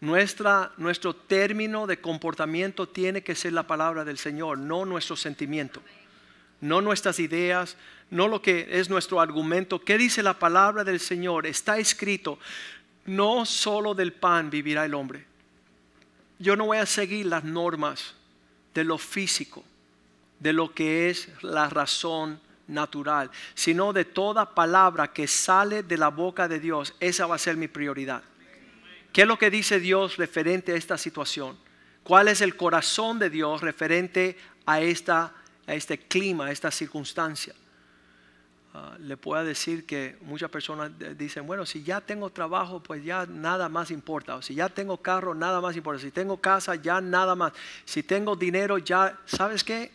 nuestra, 0.01 0.71
nuestro 0.77 1.15
término 1.15 1.85
de 1.85 2.01
comportamiento 2.01 2.89
tiene 2.89 3.21
que 3.21 3.35
ser 3.35 3.53
la 3.53 3.67
palabra 3.67 4.03
del 4.03 4.17
Señor, 4.17 4.57
no 4.57 4.83
nuestro 4.83 5.15
sentimiento, 5.15 5.81
no 6.59 6.81
nuestras 6.81 7.19
ideas, 7.19 7.77
no 8.09 8.27
lo 8.27 8.41
que 8.41 8.67
es 8.71 8.89
nuestro 8.89 9.21
argumento. 9.21 9.79
¿Qué 9.79 9.97
dice 9.97 10.23
la 10.23 10.37
palabra 10.37 10.83
del 10.83 10.99
Señor? 10.99 11.45
Está 11.45 11.77
escrito, 11.77 12.39
no 13.05 13.45
solo 13.45 13.93
del 13.93 14.11
pan 14.11 14.49
vivirá 14.49 14.85
el 14.85 14.95
hombre. 14.95 15.25
Yo 16.39 16.55
no 16.55 16.65
voy 16.65 16.79
a 16.79 16.87
seguir 16.87 17.27
las 17.27 17.43
normas 17.43 18.15
de 18.73 18.83
lo 18.83 18.97
físico, 18.97 19.63
de 20.39 20.53
lo 20.53 20.73
que 20.73 21.11
es 21.11 21.29
la 21.43 21.69
razón 21.69 22.39
natural, 22.67 23.29
sino 23.53 23.93
de 23.93 24.05
toda 24.05 24.55
palabra 24.55 25.13
que 25.13 25.27
sale 25.27 25.83
de 25.83 25.97
la 25.97 26.07
boca 26.07 26.47
de 26.47 26.59
Dios. 26.59 26.95
Esa 26.99 27.27
va 27.27 27.35
a 27.35 27.39
ser 27.39 27.55
mi 27.55 27.67
prioridad. 27.67 28.23
¿Qué 29.13 29.23
es 29.23 29.27
lo 29.27 29.37
que 29.37 29.49
dice 29.49 29.79
Dios 29.79 30.17
referente 30.17 30.73
a 30.73 30.75
esta 30.75 30.97
situación? 30.97 31.57
¿Cuál 32.03 32.27
es 32.27 32.41
el 32.41 32.55
corazón 32.55 33.19
de 33.19 33.29
Dios 33.29 33.61
referente 33.61 34.37
a 34.65 34.81
esta, 34.81 35.33
a 35.67 35.73
este 35.73 35.97
clima, 35.97 36.45
a 36.45 36.51
esta 36.51 36.71
circunstancia. 36.71 37.53
Ah, 38.73 38.95
le 38.99 39.17
puedo 39.17 39.43
decir 39.43 39.85
que 39.85 40.17
muchas 40.21 40.49
personas 40.49 40.91
dicen, 41.17 41.45
bueno, 41.45 41.65
si 41.65 41.83
ya 41.83 41.99
tengo 41.99 42.29
trabajo, 42.29 42.81
pues 42.81 43.03
ya 43.03 43.25
nada 43.25 43.67
más 43.67 43.91
importa. 43.91 44.35
O 44.35 44.41
si 44.41 44.55
ya 44.55 44.69
tengo 44.69 44.97
carro, 44.97 45.35
nada 45.35 45.59
más 45.59 45.75
importa. 45.75 46.01
Si 46.01 46.11
tengo 46.11 46.37
casa, 46.37 46.75
ya 46.75 47.01
nada 47.01 47.35
más. 47.35 47.51
Si 47.83 48.03
tengo 48.03 48.35
dinero, 48.35 48.77
ya, 48.77 49.19
¿sabes 49.25 49.63
qué? 49.63 49.91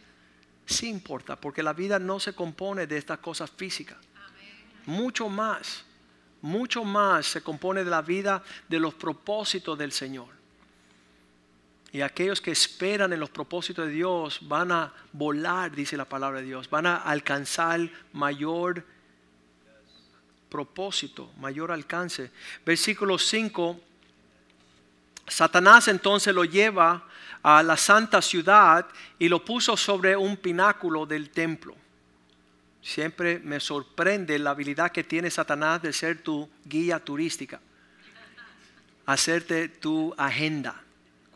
Sí 0.66 0.88
importa, 0.88 1.36
porque 1.36 1.62
la 1.62 1.72
vida 1.72 1.98
no 1.98 2.20
se 2.20 2.34
compone 2.34 2.86
de 2.86 2.98
estas 2.98 3.18
cosas 3.20 3.50
físicas. 3.50 3.96
Mucho 4.84 5.28
más, 5.28 5.85
mucho 6.46 6.84
más 6.84 7.26
se 7.26 7.42
compone 7.42 7.84
de 7.84 7.90
la 7.90 8.02
vida 8.02 8.42
de 8.68 8.78
los 8.78 8.94
propósitos 8.94 9.76
del 9.76 9.92
Señor. 9.92 10.28
Y 11.92 12.00
aquellos 12.02 12.40
que 12.40 12.52
esperan 12.52 13.12
en 13.12 13.20
los 13.20 13.30
propósitos 13.30 13.86
de 13.86 13.92
Dios 13.92 14.38
van 14.42 14.70
a 14.70 14.92
volar, 15.12 15.74
dice 15.74 15.96
la 15.96 16.04
palabra 16.04 16.40
de 16.40 16.46
Dios, 16.46 16.70
van 16.70 16.86
a 16.86 16.96
alcanzar 16.96 17.80
mayor 18.12 18.84
propósito, 20.48 21.30
mayor 21.38 21.72
alcance. 21.72 22.30
Versículo 22.64 23.18
5, 23.18 23.80
Satanás 25.26 25.88
entonces 25.88 26.34
lo 26.34 26.44
lleva 26.44 27.04
a 27.42 27.62
la 27.62 27.76
santa 27.76 28.22
ciudad 28.22 28.86
y 29.18 29.28
lo 29.28 29.44
puso 29.44 29.76
sobre 29.76 30.16
un 30.16 30.36
pináculo 30.36 31.06
del 31.06 31.30
templo. 31.30 31.74
Siempre 32.86 33.40
me 33.40 33.58
sorprende 33.58 34.38
la 34.38 34.50
habilidad 34.50 34.92
que 34.92 35.04
tiene 35.04 35.30
Satanás 35.30 35.82
de 35.82 35.92
ser 35.92 36.22
tu 36.22 36.48
guía 36.64 36.98
turística, 37.00 37.60
hacerte 39.06 39.68
tu 39.68 40.14
agenda 40.16 40.82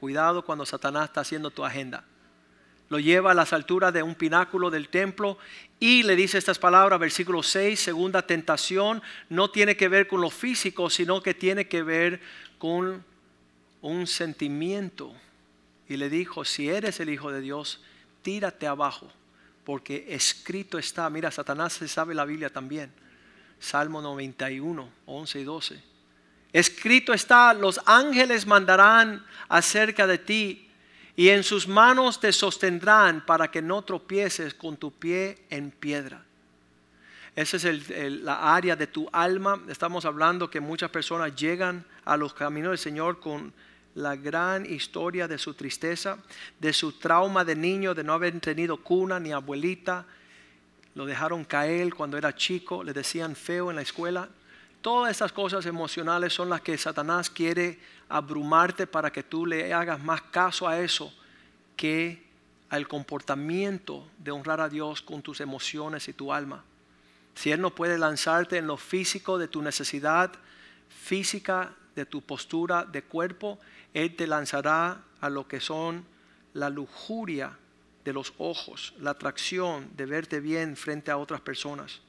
Cuidado 0.00 0.42
cuando 0.42 0.64
Satanás 0.64 1.11
está 1.11 1.21
haciendo 1.21 1.50
tu 1.50 1.62
agenda. 1.62 2.04
Lo 2.88 2.99
lleva 2.99 3.33
a 3.33 3.35
las 3.35 3.52
alturas 3.52 3.92
de 3.92 4.02
un 4.02 4.14
pináculo 4.14 4.71
del 4.71 4.88
templo 4.88 5.37
y 5.78 6.02
le 6.04 6.16
dice 6.16 6.38
estas 6.38 6.59
palabras, 6.59 6.99
versículo 6.99 7.42
6, 7.42 7.78
segunda 7.78 8.23
tentación, 8.23 9.02
no 9.28 9.50
tiene 9.50 9.76
que 9.76 9.88
ver 9.88 10.09
con 10.09 10.23
lo 10.23 10.30
físico, 10.30 10.88
sino 10.88 11.23
que 11.23 11.35
tiene 11.35 11.69
que 11.69 11.83
ver 11.83 12.23
con 12.57 13.04
un 13.83 14.07
sentimiento. 14.07 15.12
Y 15.87 15.99
le 15.99 16.09
dijo, 16.09 16.47
si 16.47 16.71
eres 16.71 16.99
el 16.99 17.11
Hijo 17.11 17.30
de 17.30 17.42
Dios, 17.42 17.85
tírate 18.23 18.66
abajo, 18.66 19.12
porque 19.64 20.07
escrito 20.09 20.79
está, 20.79 21.09
mira, 21.11 21.31
Satanás 21.31 21.75
se 21.75 21.88
sabe 21.88 22.14
la 22.14 22.25
Biblia 22.25 22.50
también. 22.50 22.93
Salmo 23.59 24.00
91, 24.00 24.90
11 25.07 25.40
y 25.40 25.45
12. 25.45 25.83
Escrito 26.52 27.12
está, 27.12 27.55
los 27.55 27.81
ángeles 27.87 28.47
mandarán 28.47 29.25
acerca 29.49 30.07
de 30.07 30.19
ti 30.19 30.71
y 31.14 31.29
en 31.29 31.45
sus 31.45 31.69
manos 31.69 32.19
te 32.19 32.33
sostendrán 32.33 33.25
para 33.25 33.50
que 33.50 33.62
no 33.62 33.83
tropieces 33.83 34.55
con 34.55 34.76
tu 34.76 34.90
pie 34.90 35.45
en 35.50 35.71
piedra. 35.71 36.25
Esa 37.37 37.57
es 37.57 37.88
la 38.23 38.55
área 38.55 38.75
de 38.75 38.87
tu 38.87 39.09
alma. 39.12 39.62
Estamos 39.69 40.05
hablando 40.05 40.50
que 40.50 40.61
muchas 40.61 40.90
personas 40.90 41.35
llegan 41.37 41.85
a 42.05 42.17
los 42.17 42.35
caminos 42.35 42.71
del 42.71 42.79
Señor 42.79 43.21
con 43.21 43.52
la 43.94 44.16
gran 44.16 44.66
historia 44.66 45.26
de 45.26 45.38
su 45.38 45.54
tristeza, 45.54 46.18
de 46.59 46.73
su 46.73 46.92
trauma 46.92 47.44
de 47.44 47.56
niño, 47.56 47.94
de 47.94 48.04
no 48.04 48.12
haber 48.12 48.38
tenido 48.40 48.76
cuna 48.76 49.18
ni 49.18 49.32
abuelita. 49.32 50.06
Lo 50.94 51.06
dejaron 51.06 51.44
caer 51.44 51.94
cuando 51.94 52.16
era 52.16 52.35
chico, 52.35 52.85
le 52.85 52.92
decían 52.92 53.35
feo 53.35 53.70
en 53.70 53.76
la 53.76 53.82
escuela. 53.82 54.28
Todas 54.80 55.11
esas 55.11 55.32
cosas 55.32 55.66
emocionales 55.66 56.32
son 56.32 56.49
las 56.49 56.62
que 56.62 56.78
Satanás 56.78 57.28
quiere 57.28 57.78
abrumarte 58.09 58.87
para 58.87 59.12
que 59.12 59.23
tú 59.23 59.44
le 59.44 59.75
hagas 59.75 60.02
más 60.02 60.23
caso 60.23 60.66
a 60.66 60.80
eso 60.80 61.12
que 61.76 62.30
al 62.70 62.87
comportamiento 62.87 64.09
de 64.18 64.30
honrar 64.30 64.61
a 64.61 64.68
Dios 64.68 65.02
con 65.02 65.23
tus 65.23 65.40
emociones 65.40 66.09
y 66.09 66.12
tu 66.12 66.32
alma. 66.32 66.64
Si 67.35 67.50
Él 67.50 67.61
no 67.61 67.75
puede 67.75 67.99
lanzarte 67.99 68.59
en 68.59 68.66
lo 68.66 68.76
físico 68.76 69.38
de 69.38 69.49
tu 69.49 69.61
necesidad 69.61 70.32
física, 70.88 71.75
de 71.94 72.06
tu 72.06 72.23
postura 72.23 72.85
de 72.85 73.02
cuerpo, 73.02 73.58
Él 73.95 74.17
te 74.17 74.26
lanzará 74.26 75.02
a 75.21 75.30
lo 75.30 75.47
que 75.47 75.60
son 75.60 76.04
la 76.54 76.71
lujuria 76.71 77.56
de 78.04 78.12
los 78.12 78.32
ojos, 78.38 78.95
la 78.99 79.10
atracción 79.10 79.91
de 79.97 80.06
verte 80.06 80.41
bien 80.41 80.76
frente 80.76 81.10
a 81.10 81.17
otras 81.17 81.41
personas. 81.41 82.00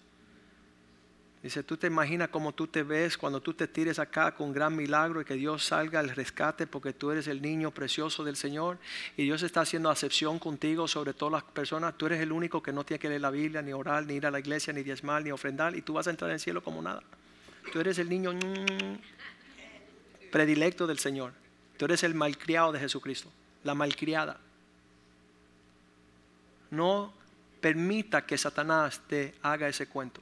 Dice, 1.44 1.64
tú 1.64 1.76
te 1.76 1.88
imaginas 1.88 2.30
cómo 2.30 2.54
tú 2.54 2.68
te 2.68 2.84
ves 2.84 3.18
cuando 3.18 3.42
tú 3.42 3.56
te 3.56 3.68
tires 3.68 3.98
acá 3.98 4.36
con 4.36 4.54
gran 4.54 4.76
milagro 4.76 5.22
y 5.22 5.26
que 5.26 5.34
Dios 5.34 5.66
salga 5.66 6.00
al 6.00 6.10
rescate 6.10 6.68
porque 6.68 6.94
tú 6.94 7.10
eres 7.10 7.26
el 7.28 7.42
niño 7.42 7.72
precioso 7.72 8.24
del 8.24 8.36
Señor 8.36 8.78
y 9.18 9.24
Dios 9.24 9.42
está 9.42 9.62
haciendo 9.62 9.90
acepción 9.90 10.38
contigo 10.38 10.88
sobre 10.88 11.14
todas 11.14 11.32
las 11.32 11.44
personas. 11.44 11.98
Tú 11.98 12.06
eres 12.06 12.22
el 12.22 12.32
único 12.32 12.62
que 12.62 12.72
no 12.72 12.84
tiene 12.84 13.00
que 13.00 13.10
leer 13.10 13.22
la 13.22 13.32
Biblia, 13.32 13.64
ni 13.64 13.74
orar, 13.74 14.06
ni 14.06 14.14
ir 14.16 14.28
a 14.28 14.32
la 14.32 14.40
iglesia, 14.40 14.72
ni 14.72 14.84
diezmar, 14.84 15.24
ni 15.24 15.32
ofrendar 15.32 15.76
y 15.76 15.82
tú 15.82 15.94
vas 15.94 16.06
a 16.06 16.12
entrar 16.12 16.30
en 16.30 16.36
el 16.36 16.40
cielo 16.40 16.64
como 16.64 16.80
nada. 16.80 17.02
Tú 17.74 17.80
eres 17.80 17.98
el 17.98 18.08
niño 18.08 18.34
mm, 18.34 19.00
predilecto 20.32 20.88
del 20.88 21.00
Señor. 21.00 21.34
Tú 21.78 21.86
eres 21.86 22.04
el 22.04 22.16
malcriado 22.16 22.72
de 22.72 22.80
Jesucristo, 22.80 23.30
la 23.64 23.76
malcriada. 23.76 24.40
No 26.72 27.14
permita 27.60 28.26
que 28.26 28.38
Satanás 28.38 29.02
te 29.08 29.36
haga 29.42 29.68
ese 29.68 29.88
cuento. 29.88 30.22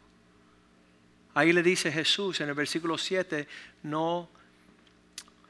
Ahí 1.33 1.53
le 1.53 1.63
dice 1.63 1.91
Jesús 1.91 2.41
en 2.41 2.49
el 2.49 2.55
versículo 2.55 2.97
7, 2.97 3.47
no 3.83 4.29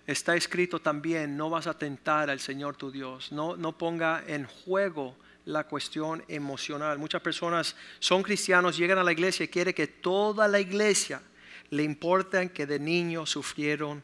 está 0.05 0.35
escrito 0.35 0.79
también, 0.79 1.37
no 1.37 1.49
vas 1.49 1.67
a 1.67 1.77
tentar 1.77 2.29
al 2.29 2.39
Señor 2.39 2.75
tu 2.75 2.91
Dios, 2.91 3.31
no, 3.31 3.55
no 3.55 3.77
ponga 3.77 4.23
en 4.27 4.45
juego 4.45 5.15
la 5.45 5.63
cuestión 5.65 6.23
emocional. 6.27 6.99
Muchas 6.99 7.21
personas 7.21 7.75
son 7.99 8.23
cristianos, 8.23 8.77
llegan 8.77 8.97
a 8.97 9.03
la 9.03 9.11
iglesia 9.11 9.45
y 9.45 9.47
quieren 9.47 9.73
que 9.73 9.87
toda 9.87 10.47
la 10.47 10.59
iglesia 10.59 11.21
le 11.69 11.83
importen 11.83 12.49
que 12.49 12.65
de 12.65 12.79
niños 12.79 13.29
sufrieron 13.29 14.03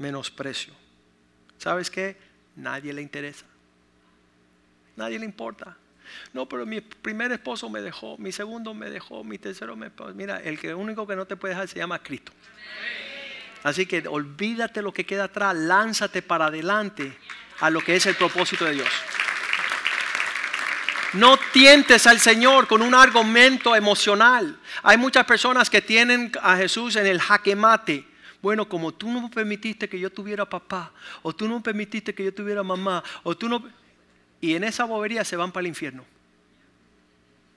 menosprecio. 0.00 0.72
¿Sabes 1.58 1.90
qué? 1.90 2.16
Nadie 2.56 2.92
le 2.92 3.02
interesa. 3.02 3.44
Nadie 4.96 5.18
le 5.18 5.26
importa. 5.26 5.76
No, 6.32 6.48
pero 6.48 6.66
mi 6.66 6.80
primer 6.80 7.30
esposo 7.30 7.68
me 7.68 7.80
dejó, 7.80 8.16
mi 8.18 8.32
segundo 8.32 8.74
me 8.74 8.90
dejó, 8.90 9.22
mi 9.22 9.38
tercero 9.38 9.76
me... 9.76 9.92
Mira, 10.14 10.38
el 10.38 10.58
que 10.58 10.74
único 10.74 11.06
que 11.06 11.14
no 11.14 11.26
te 11.26 11.36
puede 11.36 11.54
dejar 11.54 11.68
se 11.68 11.78
llama 11.78 12.02
Cristo. 12.02 12.32
Así 13.62 13.86
que 13.86 14.08
olvídate 14.08 14.82
lo 14.82 14.92
que 14.92 15.04
queda 15.04 15.24
atrás, 15.24 15.54
lánzate 15.54 16.22
para 16.22 16.46
adelante 16.46 17.16
a 17.60 17.68
lo 17.68 17.80
que 17.80 17.94
es 17.94 18.06
el 18.06 18.16
propósito 18.16 18.64
de 18.64 18.72
Dios. 18.72 18.88
No 21.12 21.36
tientes 21.52 22.06
al 22.06 22.20
Señor 22.20 22.66
con 22.66 22.80
un 22.80 22.94
argumento 22.94 23.76
emocional. 23.76 24.58
Hay 24.82 24.96
muchas 24.96 25.26
personas 25.26 25.68
que 25.68 25.82
tienen 25.82 26.32
a 26.40 26.56
Jesús 26.56 26.96
en 26.96 27.06
el 27.06 27.20
jaque 27.20 27.54
mate. 27.54 28.09
Bueno, 28.42 28.68
como 28.68 28.92
tú 28.92 29.10
no 29.10 29.30
permitiste 29.30 29.88
que 29.88 29.98
yo 29.98 30.10
tuviera 30.10 30.48
papá, 30.48 30.92
o 31.22 31.34
tú 31.34 31.46
no 31.46 31.62
permitiste 31.62 32.14
que 32.14 32.24
yo 32.24 32.32
tuviera 32.34 32.62
mamá, 32.62 33.02
o 33.22 33.36
tú 33.36 33.48
no 33.48 33.62
y 34.40 34.54
en 34.54 34.64
esa 34.64 34.84
bobería 34.84 35.24
se 35.24 35.36
van 35.36 35.52
para 35.52 35.62
el 35.62 35.66
infierno. 35.68 36.04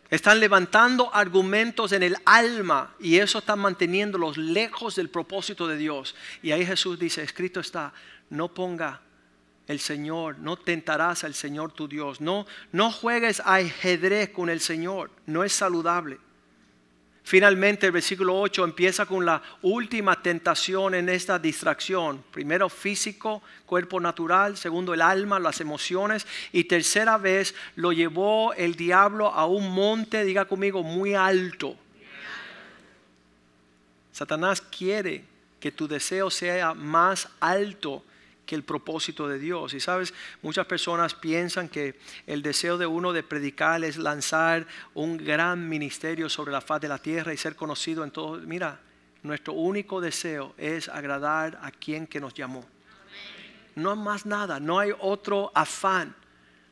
Están 0.10 0.40
levantando 0.40 1.14
argumentos 1.16 1.92
en 1.92 2.04
el 2.04 2.18
alma 2.26 2.94
y 3.00 3.18
eso 3.18 3.40
está 3.40 3.56
manteniéndolos 3.56 4.38
lejos 4.38 4.96
del 4.96 5.10
propósito 5.10 5.68
de 5.68 5.78
Dios. 5.78 6.14
Y 6.44 6.52
ahí 6.52 6.66
Jesús 6.66 7.00
dice, 7.00 7.24
escrito 7.24 7.62
está, 7.62 7.94
no 8.30 8.54
ponga 8.54 9.02
el 9.66 9.80
Señor, 9.80 10.38
no 10.38 10.58
tentarás 10.58 11.24
al 11.24 11.34
Señor 11.34 11.72
tu 11.72 11.88
Dios, 11.88 12.22
no, 12.22 12.46
no 12.72 12.92
juegues 12.92 13.42
ajedrez 13.46 14.30
con 14.30 14.50
el 14.50 14.60
Señor, 14.60 15.10
no 15.26 15.44
es 15.44 15.54
saludable. 15.54 16.20
Finalmente 17.26 17.86
el 17.86 17.94
versículo 17.94 18.38
8 18.38 18.66
empieza 18.66 19.06
con 19.06 19.26
la 19.26 19.42
última 19.62 20.22
tentación 20.22 20.94
en 20.94 21.08
esta 21.08 21.40
distracción. 21.40 22.22
Primero 22.32 22.68
físico, 22.68 23.42
cuerpo 23.66 24.02
natural, 24.02 24.58
segundo 24.58 24.94
el 24.94 25.02
alma, 25.02 25.40
las 25.40 25.62
emociones 25.62 26.28
y 26.52 26.66
tercera 26.66 27.18
vez 27.18 27.56
lo 27.76 27.94
llevó 27.94 28.54
el 28.54 28.76
diablo 28.76 29.28
a 29.30 29.46
un 29.46 29.74
monte, 29.74 30.26
diga 30.26 30.46
conmigo, 30.46 30.84
muy 30.84 31.14
alto. 31.14 31.78
Satanás 34.12 34.60
quiere 34.62 35.24
que 35.62 35.72
tu 35.72 35.88
deseo 35.88 36.30
sea 36.30 36.74
más 36.74 37.30
alto 37.40 38.04
que 38.46 38.56
el 38.56 38.64
propósito 38.64 39.28
de 39.28 39.40
Dios. 39.40 39.74
Y 39.74 39.80
sabes, 39.80 40.14
muchas 40.42 40.66
personas 40.66 41.14
piensan 41.14 41.70
que 41.70 42.00
el 42.28 42.42
deseo 42.42 42.78
de 42.78 42.86
uno 42.86 43.14
de 43.14 43.24
predicar 43.24 43.84
es 43.84 43.98
lanzar 43.98 44.68
un 44.94 45.18
gran 45.18 45.68
ministerio 45.68 46.30
sobre 46.30 46.52
la 46.52 46.62
faz 46.62 46.82
de 46.82 46.88
la 46.88 46.98
tierra 46.98 47.34
y 47.34 47.38
ser 47.38 47.56
conocido 47.56 48.04
en 48.04 48.12
todo. 48.12 48.38
Mira, 48.40 48.80
nuestro 49.22 49.54
único 49.54 50.02
deseo 50.02 50.54
es 50.58 50.90
agradar 50.90 51.60
a 51.62 51.72
quien 51.72 52.08
que 52.08 52.20
nos 52.20 52.34
llamó. 52.34 52.66
No 53.76 53.96
más 53.96 54.26
nada, 54.26 54.60
no 54.60 54.80
hay 54.80 54.92
otro 55.00 55.52
afán. 55.56 56.16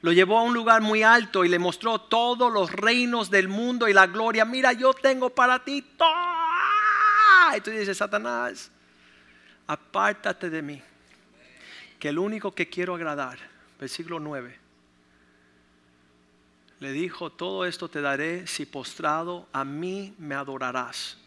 Lo 0.02 0.12
llevó 0.12 0.40
a 0.40 0.44
un 0.44 0.54
lugar 0.54 0.82
muy 0.82 1.04
alto 1.04 1.46
y 1.46 1.50
le 1.50 1.60
mostró 1.60 2.02
todos 2.02 2.52
los 2.52 2.72
reinos 2.72 3.30
del 3.30 3.48
mundo 3.48 3.88
y 3.88 3.94
la 3.94 4.08
gloria. 4.08 4.46
Mira, 4.46 4.74
yo 4.74 4.94
tengo 4.94 5.30
para 5.30 5.64
ti 5.64 5.84
todo. 5.96 6.08
Y 7.56 7.62
tú 7.62 7.70
dices, 7.70 7.98
Satanás, 7.98 8.72
apártate 9.68 10.50
de 10.50 10.62
mí 10.62 10.82
que 12.02 12.10
el 12.10 12.18
único 12.18 12.52
que 12.56 12.68
quiero 12.68 12.96
agradar, 12.96 13.38
versículo 13.80 14.20
9, 14.20 14.58
le 16.80 16.92
dijo, 16.94 17.32
todo 17.32 17.64
esto 17.64 17.92
te 17.92 18.02
daré 18.02 18.48
si 18.48 18.66
postrado 18.66 19.48
a 19.54 19.64
mí 19.64 20.16
me 20.18 20.34
adorarás. 20.34 21.20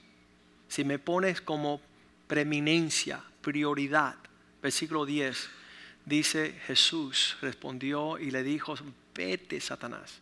Si 0.67 0.83
me 0.83 0.99
pones 0.99 1.41
como 1.41 1.81
preeminencia, 2.27 3.23
prioridad. 3.41 4.17
Versículo 4.61 5.07
10 5.07 5.49
dice 6.07 6.61
Jesús 6.67 7.37
respondió 7.41 8.19
y 8.19 8.33
le 8.33 8.43
dijo, 8.43 8.75
vete 9.15 9.61
Satanás, 9.61 10.19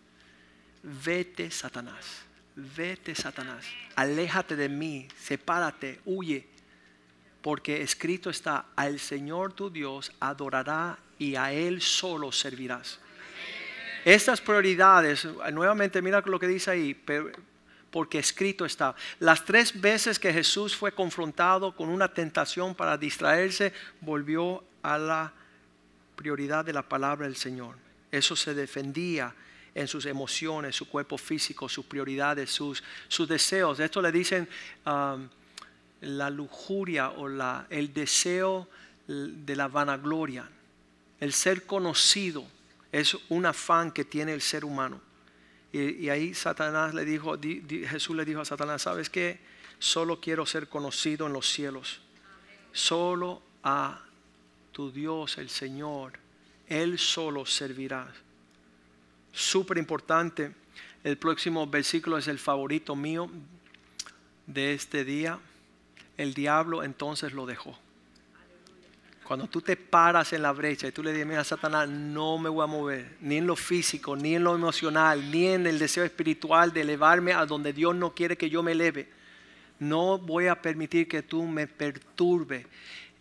vete 0.82 1.50
Satanás, 1.50 2.24
vete 2.56 3.14
Satanás, 3.14 3.64
aléjate 3.96 4.54
de 4.54 4.68
mí, 4.68 5.08
sepárate, 5.16 6.00
huye, 6.04 6.51
porque 7.42 7.83
escrito 7.83 8.31
está, 8.31 8.66
al 8.76 8.98
Señor 9.00 9.52
tu 9.52 9.68
Dios 9.68 10.12
adorará 10.20 10.98
y 11.18 11.35
a 11.35 11.52
Él 11.52 11.83
solo 11.83 12.33
servirás. 12.33 12.98
Estas 14.05 14.40
prioridades, 14.40 15.26
nuevamente 15.52 16.00
mira 16.02 16.22
lo 16.24 16.38
que 16.38 16.48
dice 16.48 16.70
ahí, 16.70 16.96
porque 17.90 18.18
escrito 18.18 18.64
está. 18.64 18.94
Las 19.20 19.44
tres 19.44 19.81
veces 19.81 20.18
que 20.18 20.33
Jesús 20.33 20.74
fue 20.74 20.92
confrontado 20.92 21.74
con 21.76 21.88
una 21.88 22.09
tentación 22.09 22.74
para 22.74 22.96
distraerse, 22.96 23.72
volvió 24.00 24.64
a 24.83 24.98
la 24.98 25.33
prioridad 26.16 26.64
de 26.64 26.72
la 26.72 26.83
palabra 26.83 27.26
del 27.26 27.37
Señor. 27.37 27.76
Eso 28.11 28.35
se 28.35 28.55
defendía 28.55 29.35
en 29.74 29.88
sus 29.88 30.07
emociones, 30.07 30.76
su 30.76 30.88
cuerpo 30.88 31.16
físico, 31.16 31.68
sus 31.68 31.87
prioridades, 31.87 32.50
sus, 32.50 32.83
sus 33.09 33.28
deseos. 33.28 33.81
Esto 33.81 34.02
le 34.02 34.12
dicen 34.12 34.48
um, 34.85 35.28
la 36.02 36.30
lujuria 36.30 37.10
o 37.10 37.28
la, 37.28 37.66
el 37.70 37.94
deseo 37.94 38.68
de 39.06 39.56
la 39.56 39.68
vanagloria. 39.68 40.48
El 41.20 41.32
ser 41.32 41.64
conocido 41.64 42.44
es 42.90 43.16
un 43.28 43.46
afán 43.46 43.92
que 43.92 44.04
tiene 44.04 44.34
el 44.34 44.42
ser 44.42 44.64
humano. 44.64 45.00
Y, 45.72 46.10
ahí 46.10 46.34
Satanás 46.34 46.92
le 46.92 47.04
dijo, 47.04 47.38
Jesús 47.40 48.14
le 48.14 48.26
dijo 48.26 48.40
a 48.40 48.44
Satanás, 48.44 48.82
¿sabes 48.82 49.08
qué? 49.08 49.40
Solo 49.78 50.20
quiero 50.20 50.44
ser 50.44 50.68
conocido 50.68 51.26
en 51.26 51.32
los 51.32 51.50
cielos. 51.50 52.00
Solo 52.72 53.42
a 53.62 54.02
tu 54.70 54.90
Dios, 54.90 55.38
el 55.38 55.48
Señor, 55.48 56.12
Él 56.66 56.98
solo 56.98 57.46
servirá. 57.46 58.12
Súper 59.32 59.78
importante. 59.78 60.52
El 61.02 61.16
próximo 61.16 61.66
versículo 61.66 62.18
es 62.18 62.28
el 62.28 62.38
favorito 62.38 62.94
mío 62.94 63.30
de 64.46 64.74
este 64.74 65.04
día. 65.04 65.38
El 66.16 66.35
diablo 66.35 66.83
entonces 66.83 67.33
lo 67.33 67.46
dejó. 67.46 67.79
Cuando 69.25 69.46
tú 69.46 69.61
te 69.62 69.77
paras 69.77 70.33
en 70.33 70.42
la 70.42 70.53
brecha 70.53 70.88
y 70.88 70.92
tú 70.92 71.03
le 71.03 71.12
dices, 71.12 71.27
mira, 71.27 71.44
Satanás, 71.44 71.88
no 71.88 72.38
me 72.38 72.48
voy 72.48 72.64
a 72.64 72.66
mover, 72.66 73.16
ni 73.20 73.37
en 73.37 73.46
lo 73.46 73.57
físico, 73.57 74.16
ni 74.16 74.35
en 74.35 74.44
lo 74.44 74.55
emocional, 74.55 75.31
ni 75.31 75.46
en 75.46 75.66
el 75.66 75.79
deseo 75.79 76.05
espiritual 76.05 76.72
de 76.72 76.83
elevarme 76.83 77.33
a 77.33 77.46
donde 77.46 77.72
Dios 77.72 77.94
no 77.94 78.14
quiere 78.14 78.37
que 78.37 78.51
yo 78.51 78.62
me 78.62 78.72
eleve. 78.72 79.09
No 79.79 80.18
voy 80.18 80.48
a 80.48 80.61
permitir 80.61 81.09
que 81.09 81.22
tú 81.22 81.44
me 81.44 81.66
perturbe. 81.66 82.66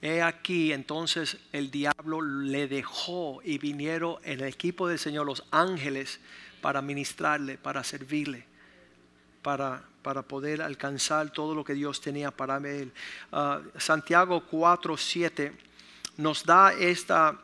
He 0.01 0.21
aquí, 0.21 0.73
entonces 0.73 1.37
el 1.51 1.69
diablo 1.69 2.21
le 2.21 2.67
dejó 2.67 3.39
y 3.43 3.59
vinieron 3.59 4.17
en 4.23 4.39
el 4.39 4.47
equipo 4.47 4.87
del 4.87 4.97
Señor 4.97 5.27
los 5.27 5.45
ángeles 5.51 6.19
para 6.61 6.81
ministrarle, 6.81 7.57
para 7.57 7.83
servirle, 7.83 8.43
para, 9.43 9.83
para 10.01 10.21
poder 10.21 10.61
alcanzar 10.61 11.31
todo 11.31 11.53
lo 11.53 11.63
que 11.63 11.73
Dios 11.73 12.01
tenía 12.01 12.31
para 12.31 12.57
él. 12.57 12.91
Ah, 13.31 13.61
Santiago 13.77 14.41
4, 14.45 14.97
7 14.97 15.53
nos 16.17 16.43
da 16.43 16.73
esta 16.73 17.39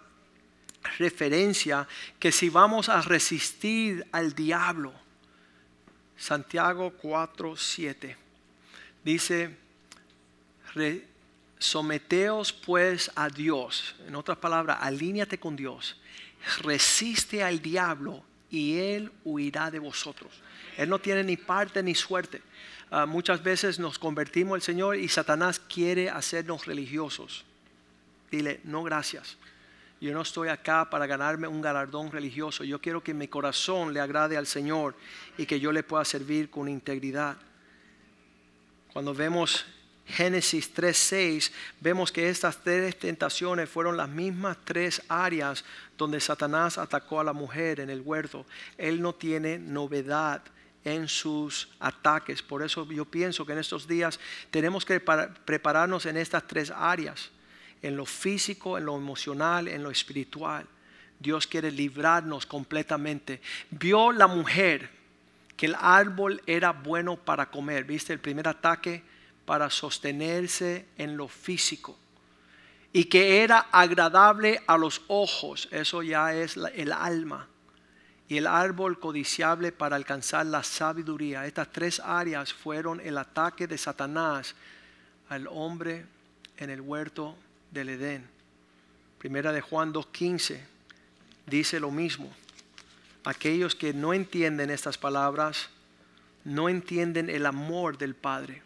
referencia 0.98 1.88
que 2.20 2.32
si 2.32 2.50
vamos 2.50 2.90
a 2.90 3.02
resistir 3.02 4.06
al 4.12 4.34
diablo, 4.34 4.94
Santiago 6.18 6.92
4, 6.92 7.56
7, 7.56 8.18
dice, 9.04 9.56
someteos 11.60 12.54
pues 12.54 13.12
a 13.16 13.30
Dios, 13.30 13.96
en 14.08 14.16
otras 14.16 14.38
palabras, 14.38 14.78
alíñate 14.82 15.40
con 15.40 15.56
Dios, 15.56 15.98
resiste 16.62 17.44
al 17.44 17.62
diablo 17.62 18.24
y 18.50 18.78
él 18.78 19.12
huirá 19.24 19.72
de 19.72 19.80
vosotros. 19.80 20.32
Él 20.78 20.90
no 20.90 21.00
tiene 21.00 21.24
ni 21.24 21.38
parte 21.38 21.82
ni 21.84 21.96
suerte. 21.96 22.42
Ah, 22.90 23.06
muchas 23.06 23.44
veces 23.44 23.80
nos 23.80 24.00
convertimos 24.00 24.56
al 24.56 24.62
Señor 24.62 24.96
y 24.96 25.08
Satanás 25.08 25.60
quiere 25.60 26.10
hacernos 26.10 26.66
religiosos. 26.66 27.44
Dile, 28.32 28.62
no 28.64 28.84
gracias. 28.84 29.38
Yo 30.00 30.14
no 30.14 30.22
estoy 30.22 30.50
acá 30.50 30.90
para 30.90 31.08
ganarme 31.08 31.48
un 31.48 31.62
galardón 31.62 32.12
religioso. 32.12 32.64
Yo 32.64 32.80
quiero 32.80 33.04
que 33.04 33.14
mi 33.14 33.28
corazón 33.28 33.94
le 33.94 34.00
agrade 34.00 34.38
al 34.38 34.46
Señor 34.46 34.96
y 35.38 35.46
que 35.46 35.60
yo 35.60 35.72
le 35.72 35.84
pueda 35.84 36.06
servir 36.06 36.50
con 36.50 36.70
integridad. 36.70 37.38
Cuando 38.94 39.14
vemos 39.14 39.66
Génesis 40.08 40.74
3:6, 40.74 41.52
vemos 41.82 42.12
que 42.12 42.30
estas 42.30 42.64
tres 42.64 42.98
tentaciones 42.98 43.70
fueron 43.70 43.98
las 43.98 44.08
mismas 44.08 44.58
tres 44.64 45.02
áreas 45.10 45.66
donde 45.98 46.22
Satanás 46.22 46.78
atacó 46.78 47.20
a 47.20 47.26
la 47.26 47.34
mujer 47.34 47.82
en 47.82 47.90
el 47.90 48.02
huerto. 48.02 48.46
Él 48.78 49.02
no 49.02 49.14
tiene 49.14 49.60
novedad 49.60 50.42
en 50.86 51.10
sus 51.10 51.70
ataques. 51.80 52.42
Por 52.42 52.64
eso 52.64 52.90
yo 52.90 53.04
pienso 53.04 53.46
que 53.46 53.52
en 53.52 53.60
estos 53.60 53.88
días 53.88 54.20
tenemos 54.50 54.86
que 54.86 55.02
prepararnos 55.02 56.06
en 56.06 56.16
estas 56.16 56.48
tres 56.48 56.72
áreas 56.72 57.30
en 57.82 57.98
lo 57.98 58.06
físico, 58.06 58.78
en 58.78 58.86
lo 58.86 58.96
emocional, 58.96 59.68
en 59.68 59.84
lo 59.84 59.92
espiritual. 59.92 60.66
Dios 61.20 61.48
quiere 61.48 61.72
librarnos 61.72 62.46
completamente. 62.46 63.42
Vio 63.72 64.12
la 64.12 64.28
mujer 64.28 64.90
que 65.58 65.66
el 65.66 65.76
árbol 65.80 66.42
era 66.46 66.72
bueno 66.72 67.18
para 67.18 67.50
comer. 67.50 67.84
¿Viste 67.84 68.14
el 68.14 68.20
primer 68.20 68.48
ataque? 68.48 69.04
Para 69.48 69.72
sostenerse 69.72 70.86
en 71.00 71.18
lo 71.18 71.28
físico. 71.28 71.98
Y 72.94 73.06
que 73.06 73.42
era 73.42 73.68
agradable 73.72 74.62
a 74.68 74.78
los 74.78 75.02
ojos. 75.08 75.68
Eso 75.72 76.04
ya 76.04 76.36
es 76.36 76.56
el 76.76 76.92
alma. 76.92 77.48
Y 78.30 78.38
el 78.38 78.46
árbol 78.46 79.00
codiciable 79.00 79.72
para 79.72 79.96
alcanzar 79.96 80.46
la 80.46 80.62
sabiduría. 80.62 81.48
Estas 81.48 81.72
tres 81.72 82.00
áreas 82.00 82.54
fueron 82.54 83.00
el 83.00 83.18
ataque 83.18 83.66
de 83.66 83.80
Satanás 83.80 84.54
al 85.30 85.48
hombre 85.48 86.06
en 86.58 86.70
el 86.70 86.82
huerto 86.82 87.36
del 87.72 87.90
Edén. 87.90 88.28
Primera 89.18 89.52
de 89.52 89.62
Juan 89.62 89.94
2.15 89.94 90.60
dice 91.46 91.80
lo 91.80 91.90
mismo. 91.90 92.32
Aquellos 93.24 93.76
que 93.76 93.94
no 93.94 94.14
entienden 94.14 94.70
estas 94.70 94.98
palabras, 94.98 95.70
no 96.44 96.70
entienden 96.70 97.30
el 97.30 97.46
amor 97.46 97.98
del 97.98 98.16
Padre. 98.16 98.62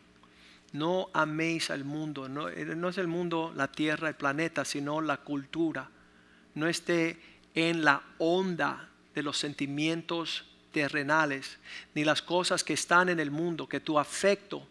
No 0.73 1.09
améis 1.13 1.69
al 1.69 1.83
mundo. 1.83 2.29
No, 2.29 2.49
no 2.49 2.89
es 2.89 2.97
el 2.97 3.07
mundo, 3.07 3.53
la 3.55 3.71
tierra, 3.71 4.09
el 4.09 4.15
planeta, 4.15 4.65
sino 4.65 5.01
la 5.01 5.17
cultura. 5.17 5.89
No 6.55 6.67
esté 6.67 7.19
en 7.53 7.83
la 7.83 8.01
onda 8.17 8.89
de 9.13 9.23
los 9.23 9.37
sentimientos 9.37 10.45
terrenales, 10.71 11.57
ni 11.93 12.05
las 12.05 12.21
cosas 12.21 12.63
que 12.63 12.73
están 12.73 13.09
en 13.09 13.19
el 13.19 13.31
mundo, 13.31 13.67
que 13.67 13.81
tu 13.81 13.99
afecto 13.99 14.65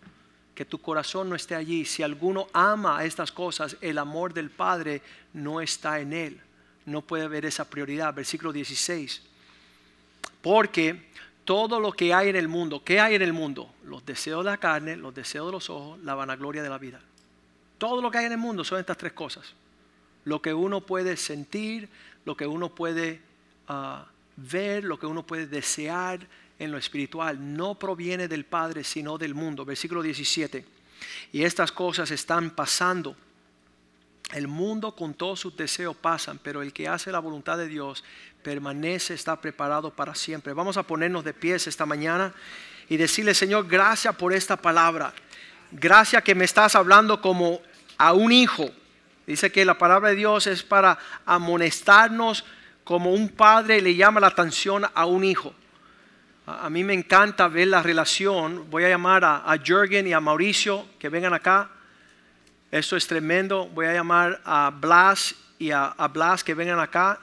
que 0.60 0.66
tu 0.66 0.78
corazón 0.78 1.30
no 1.30 1.36
esté 1.36 1.54
allí. 1.54 1.86
Si 1.86 2.02
alguno 2.02 2.46
ama 2.52 3.02
estas 3.06 3.32
cosas, 3.32 3.78
el 3.80 3.96
amor 3.96 4.34
del 4.34 4.50
Padre 4.50 5.00
no 5.32 5.62
está 5.62 6.00
en 6.00 6.12
él. 6.12 6.38
No 6.84 7.00
puede 7.00 7.24
haber 7.24 7.46
esa 7.46 7.64
prioridad. 7.64 8.12
Versículo 8.12 8.52
16. 8.52 9.22
Porque 10.42 11.08
todo 11.44 11.80
lo 11.80 11.92
que 11.92 12.14
hay 12.14 12.28
en 12.28 12.36
el 12.36 12.48
mundo, 12.48 12.82
¿qué 12.84 13.00
hay 13.00 13.14
en 13.14 13.22
el 13.22 13.32
mundo? 13.32 13.72
Los 13.84 14.04
deseos 14.04 14.44
de 14.44 14.50
la 14.50 14.56
carne, 14.58 14.96
los 14.96 15.14
deseos 15.14 15.46
de 15.46 15.52
los 15.52 15.70
ojos, 15.70 15.98
la 16.00 16.14
vanagloria 16.14 16.62
de 16.62 16.68
la 16.68 16.78
vida. 16.78 17.00
Todo 17.78 18.02
lo 18.02 18.10
que 18.10 18.18
hay 18.18 18.26
en 18.26 18.32
el 18.32 18.38
mundo 18.38 18.62
son 18.64 18.78
estas 18.78 18.96
tres 18.96 19.12
cosas. 19.12 19.54
Lo 20.24 20.42
que 20.42 20.52
uno 20.52 20.82
puede 20.82 21.16
sentir, 21.16 21.88
lo 22.24 22.36
que 22.36 22.46
uno 22.46 22.74
puede 22.74 23.20
ah, 23.68 24.06
ver, 24.36 24.84
lo 24.84 24.98
que 24.98 25.06
uno 25.06 25.26
puede 25.26 25.46
desear, 25.46 26.20
en 26.60 26.70
lo 26.70 26.78
espiritual 26.78 27.56
no 27.56 27.74
proviene 27.74 28.28
del 28.28 28.44
Padre, 28.44 28.84
sino 28.84 29.18
del 29.18 29.34
mundo. 29.34 29.64
Versículo 29.64 30.02
17. 30.02 30.64
Y 31.32 31.42
estas 31.42 31.72
cosas 31.72 32.10
están 32.10 32.50
pasando. 32.50 33.16
El 34.32 34.46
mundo 34.46 34.94
con 34.94 35.14
todos 35.14 35.40
sus 35.40 35.56
deseos 35.56 35.96
pasan, 35.96 36.38
pero 36.42 36.62
el 36.62 36.72
que 36.72 36.88
hace 36.88 37.10
la 37.10 37.18
voluntad 37.18 37.58
de 37.58 37.66
Dios 37.66 38.04
permanece, 38.42 39.14
está 39.14 39.40
preparado 39.40 39.90
para 39.90 40.14
siempre. 40.14 40.52
Vamos 40.52 40.76
a 40.76 40.84
ponernos 40.84 41.24
de 41.24 41.34
pies 41.34 41.66
esta 41.66 41.84
mañana 41.84 42.32
y 42.88 42.96
decirle, 42.96 43.34
Señor, 43.34 43.66
gracias 43.66 44.14
por 44.14 44.32
esta 44.32 44.56
palabra. 44.56 45.12
Gracias 45.72 46.22
que 46.22 46.34
me 46.34 46.44
estás 46.44 46.74
hablando 46.74 47.20
como 47.20 47.60
a 47.98 48.12
un 48.12 48.32
hijo. 48.32 48.70
Dice 49.26 49.52
que 49.52 49.64
la 49.64 49.78
palabra 49.78 50.10
de 50.10 50.16
Dios 50.16 50.46
es 50.46 50.62
para 50.62 50.98
amonestarnos 51.26 52.44
como 52.84 53.12
un 53.12 53.28
padre 53.28 53.80
le 53.80 53.94
llama 53.94 54.18
la 54.18 54.26
atención 54.26 54.84
a 54.92 55.06
un 55.06 55.22
hijo. 55.22 55.54
A 56.46 56.68
mí 56.68 56.82
me 56.82 56.94
encanta 56.94 57.46
ver 57.46 57.68
la 57.68 57.82
relación. 57.82 58.68
Voy 58.68 58.82
a 58.84 58.88
llamar 58.88 59.24
a, 59.24 59.56
Jürgen 59.64 60.08
y 60.08 60.12
a 60.12 60.18
Mauricio 60.18 60.86
que 60.98 61.08
vengan 61.08 61.32
acá. 61.32 61.70
Esto 62.70 62.96
es 62.96 63.06
tremendo. 63.06 63.66
Voy 63.68 63.86
a 63.86 63.92
llamar 63.92 64.40
a 64.44 64.70
Blas 64.70 65.34
y 65.58 65.70
a, 65.72 65.88
Blas 66.12 66.44
que 66.44 66.54
vengan 66.54 66.78
acá. 66.78 67.18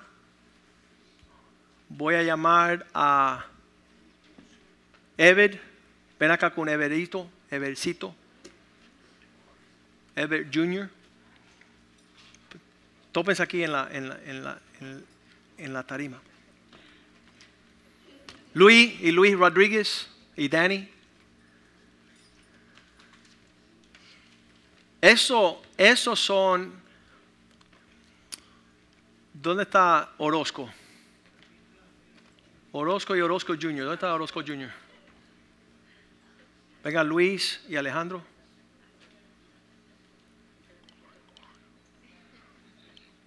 Voy 1.89 2.15
a 2.15 2.23
llamar 2.23 2.85
a 2.93 3.45
Ever, 5.17 5.59
ven 6.19 6.31
acá 6.31 6.53
con 6.53 6.67
Everito, 6.69 7.29
Evercito. 7.49 8.13
Ever 10.15 10.47
Jr. 10.53 10.89
Tópense 13.11 13.41
aquí 13.41 13.63
en 13.63 13.71
la, 13.71 13.87
en 13.91 14.09
la, 14.09 14.19
en 14.25 14.43
la, 14.43 14.59
en- 14.81 15.05
en 15.59 15.73
la 15.73 15.81
tarima. 15.83 16.19
Luis 18.53 18.99
y 19.01 19.11
Luis 19.11 19.35
Rodríguez 19.37 20.07
y 20.35 20.49
Danny. 20.49 20.87
Eso, 25.01 25.61
esos 25.77 26.19
son. 26.19 26.73
¿Dónde 29.33 29.63
está 29.63 30.13
Orozco? 30.17 30.69
Orozco 32.71 33.15
y 33.15 33.21
Orozco 33.21 33.53
Jr. 33.53 33.79
¿Dónde 33.79 33.93
está 33.93 34.13
Orozco 34.13 34.41
Jr.? 34.45 34.71
Venga 36.83 37.03
Luis 37.03 37.61
y 37.69 37.75
Alejandro. 37.75 38.23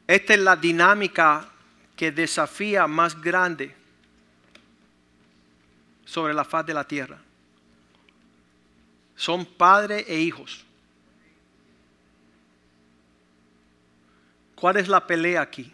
Esta 0.06 0.34
es 0.34 0.40
la 0.40 0.56
dinámica 0.56 1.48
que 1.94 2.10
desafía 2.10 2.88
más 2.88 3.20
grande 3.20 3.74
sobre 6.04 6.34
la 6.34 6.44
faz 6.44 6.66
de 6.66 6.74
la 6.74 6.82
tierra. 6.82 7.20
Son 9.14 9.46
padre 9.46 10.04
e 10.08 10.18
hijos. 10.18 10.64
¿Cuál 14.60 14.76
es 14.76 14.88
la 14.88 15.06
pelea 15.06 15.40
aquí? 15.40 15.72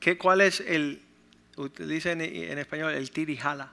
¿Qué, 0.00 0.16
¿Cuál 0.16 0.40
es 0.40 0.60
el, 0.60 1.02
utiliza 1.56 2.12
en, 2.12 2.22
español, 2.58 2.94
el 2.94 3.10
tirijala? 3.10 3.70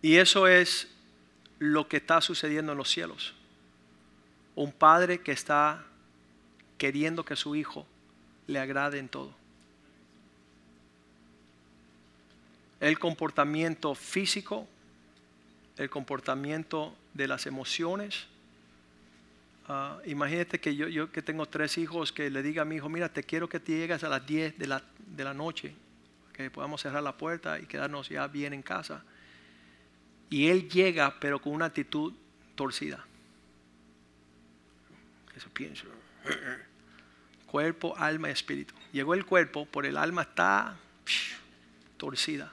Y 0.00 0.16
eso 0.16 0.48
es 0.48 0.88
lo 1.58 1.86
que 1.88 1.98
está 1.98 2.22
sucediendo 2.22 2.72
en 2.72 2.78
los 2.78 2.88
cielos. 2.88 3.34
Un 4.54 4.72
padre 4.72 5.20
que 5.20 5.32
está 5.32 5.84
queriendo 6.78 7.22
que 7.22 7.36
su 7.36 7.54
hijo 7.54 7.86
le 8.46 8.60
agrade 8.60 8.98
en 8.98 9.10
todo. 9.10 9.34
El 12.80 12.98
comportamiento 12.98 13.94
físico, 13.94 14.66
el 15.78 15.88
comportamiento 15.88 16.96
de 17.14 17.28
las 17.28 17.46
emociones. 17.46 18.26
Ah, 19.68 19.98
imagínate 20.06 20.60
que 20.60 20.74
yo, 20.74 20.88
yo 20.88 21.10
que 21.12 21.22
tengo 21.22 21.46
tres 21.46 21.78
hijos, 21.78 22.12
que 22.12 22.30
le 22.30 22.42
diga 22.42 22.62
a 22.62 22.64
mi 22.64 22.76
hijo, 22.76 22.88
mira, 22.88 23.08
te 23.08 23.22
quiero 23.22 23.48
que 23.48 23.60
te 23.60 23.72
llegues 23.72 24.02
a 24.02 24.08
las 24.08 24.26
10 24.26 24.58
de 24.58 24.66
la, 24.66 24.82
de 24.98 25.24
la 25.24 25.34
noche, 25.34 25.74
que 26.32 26.50
podamos 26.50 26.80
cerrar 26.82 27.02
la 27.02 27.16
puerta 27.16 27.58
y 27.58 27.66
quedarnos 27.66 28.08
ya 28.08 28.26
bien 28.26 28.52
en 28.52 28.62
casa. 28.62 29.04
Y 30.30 30.48
él 30.48 30.68
llega, 30.68 31.18
pero 31.20 31.40
con 31.40 31.52
una 31.52 31.66
actitud 31.66 32.12
torcida. 32.54 33.04
Eso 35.36 35.48
pienso. 35.50 35.86
Cuerpo, 37.46 37.96
alma 37.96 38.28
y 38.28 38.32
espíritu. 38.32 38.74
Llegó 38.92 39.14
el 39.14 39.24
cuerpo, 39.24 39.64
por 39.66 39.86
el 39.86 39.96
alma 39.96 40.22
está 40.22 40.76
torcida. 41.96 42.52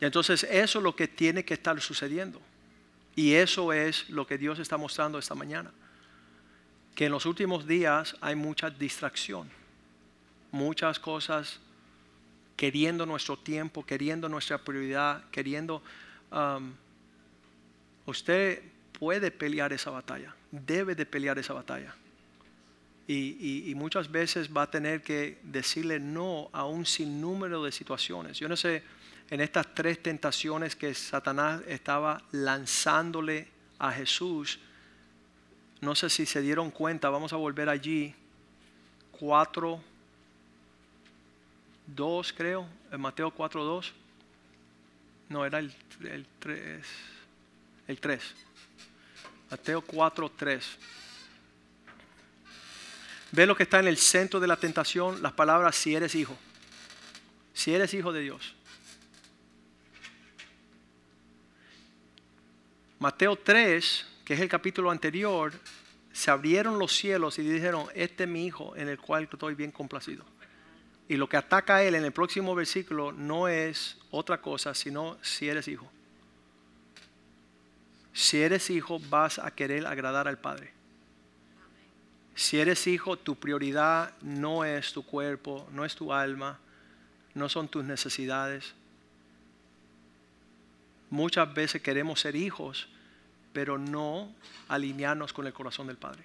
Y 0.00 0.04
entonces 0.04 0.44
eso 0.44 0.78
es 0.78 0.82
lo 0.82 0.94
que 0.94 1.08
tiene 1.08 1.44
que 1.44 1.54
estar 1.54 1.80
sucediendo. 1.80 2.40
Y 3.16 3.34
eso 3.34 3.72
es 3.72 4.08
lo 4.10 4.26
que 4.26 4.38
Dios 4.38 4.58
está 4.58 4.76
mostrando 4.76 5.18
esta 5.18 5.34
mañana. 5.34 5.72
Que 6.94 7.06
en 7.06 7.12
los 7.12 7.26
últimos 7.26 7.66
días 7.66 8.16
hay 8.20 8.34
mucha 8.36 8.70
distracción. 8.70 9.48
Muchas 10.52 10.98
cosas 10.98 11.60
queriendo 12.56 13.06
nuestro 13.06 13.36
tiempo, 13.36 13.84
queriendo 13.84 14.28
nuestra 14.28 14.58
prioridad, 14.58 15.24
queriendo... 15.30 15.82
um, 16.32 16.72
usted 18.06 18.62
puede 18.98 19.30
pelear 19.30 19.72
esa 19.72 19.90
batalla, 19.90 20.34
debe 20.50 20.94
de 20.94 21.04
pelear 21.06 21.38
esa 21.38 21.52
batalla. 21.52 21.94
Y, 23.06 23.36
y- 23.38 23.70
y 23.70 23.74
muchas 23.74 24.10
veces 24.10 24.48
va 24.54 24.62
a 24.62 24.70
tener 24.70 25.02
que 25.02 25.38
decirle 25.42 26.00
no 26.00 26.50
a 26.52 26.64
un 26.64 26.84
sinnúmero 26.84 27.62
de 27.62 27.70
situaciones. 27.72 28.38
Yo 28.38 28.48
no 28.48 28.56
sé, 28.56 28.82
en 29.30 29.40
estas 29.40 29.74
tres 29.74 30.02
tentaciones 30.02 30.74
que 30.74 30.94
Satanás 30.94 31.62
estaba 31.66 32.22
lanzándole 32.32 33.48
a 33.78 33.92
Jesús, 33.92 34.58
no 35.80 35.94
sé 35.94 36.10
si 36.10 36.26
se 36.26 36.40
dieron 36.40 36.70
cuenta, 36.70 37.10
vamos 37.10 37.32
a 37.32 37.36
volver 37.36 37.68
allí, 37.68 38.14
cuatro, 39.12 39.80
dos 41.86 42.32
creo, 42.32 42.66
en 42.90 43.00
Mateo 43.00 43.30
4, 43.30 43.64
2. 43.64 43.92
No, 45.28 45.44
era 45.44 45.58
el, 45.58 45.72
el 46.04 46.26
3. 46.38 46.86
El 47.86 48.00
3. 48.00 48.34
Mateo 49.50 49.82
4, 49.82 50.32
3. 50.36 50.66
Ve 53.32 53.46
lo 53.46 53.54
que 53.54 53.64
está 53.64 53.80
en 53.80 53.88
el 53.88 53.98
centro 53.98 54.40
de 54.40 54.46
la 54.46 54.56
tentación, 54.56 55.22
las 55.22 55.32
palabras 55.32 55.76
si 55.76 55.94
eres 55.94 56.14
hijo. 56.14 56.36
Si 57.52 57.74
eres 57.74 57.92
hijo 57.92 58.12
de 58.12 58.20
Dios. 58.20 58.54
Mateo 62.98 63.36
3, 63.36 64.06
que 64.24 64.34
es 64.34 64.40
el 64.40 64.48
capítulo 64.48 64.90
anterior, 64.90 65.52
se 66.12 66.32
abrieron 66.32 66.78
los 66.78 66.92
cielos 66.92 67.38
y 67.38 67.42
dijeron, 67.42 67.86
este 67.94 68.24
es 68.24 68.28
mi 68.28 68.44
hijo 68.44 68.74
en 68.76 68.88
el 68.88 68.98
cual 68.98 69.28
estoy 69.30 69.54
bien 69.54 69.70
complacido. 69.70 70.24
Y 71.08 71.16
lo 71.16 71.28
que 71.28 71.36
ataca 71.36 71.76
a 71.76 71.82
él 71.84 71.94
en 71.94 72.04
el 72.04 72.12
próximo 72.12 72.54
versículo 72.54 73.12
no 73.12 73.46
es 73.46 73.96
otra 74.10 74.40
cosa, 74.40 74.74
sino 74.74 75.16
si 75.22 75.48
eres 75.48 75.68
hijo. 75.68 75.88
Si 78.12 78.42
eres 78.42 78.68
hijo, 78.68 78.98
vas 79.08 79.38
a 79.38 79.52
querer 79.52 79.86
agradar 79.86 80.26
al 80.26 80.38
Padre. 80.38 80.72
Si 82.34 82.58
eres 82.58 82.86
hijo, 82.88 83.16
tu 83.16 83.36
prioridad 83.36 84.12
no 84.22 84.64
es 84.64 84.92
tu 84.92 85.06
cuerpo, 85.06 85.68
no 85.70 85.84
es 85.84 85.94
tu 85.94 86.12
alma, 86.12 86.58
no 87.34 87.48
son 87.48 87.68
tus 87.68 87.84
necesidades. 87.84 88.74
Muchas 91.10 91.52
veces 91.54 91.82
queremos 91.82 92.20
ser 92.20 92.36
hijos, 92.36 92.88
pero 93.52 93.78
no 93.78 94.32
alinearnos 94.68 95.32
con 95.32 95.46
el 95.46 95.52
corazón 95.52 95.86
del 95.86 95.96
Padre. 95.96 96.24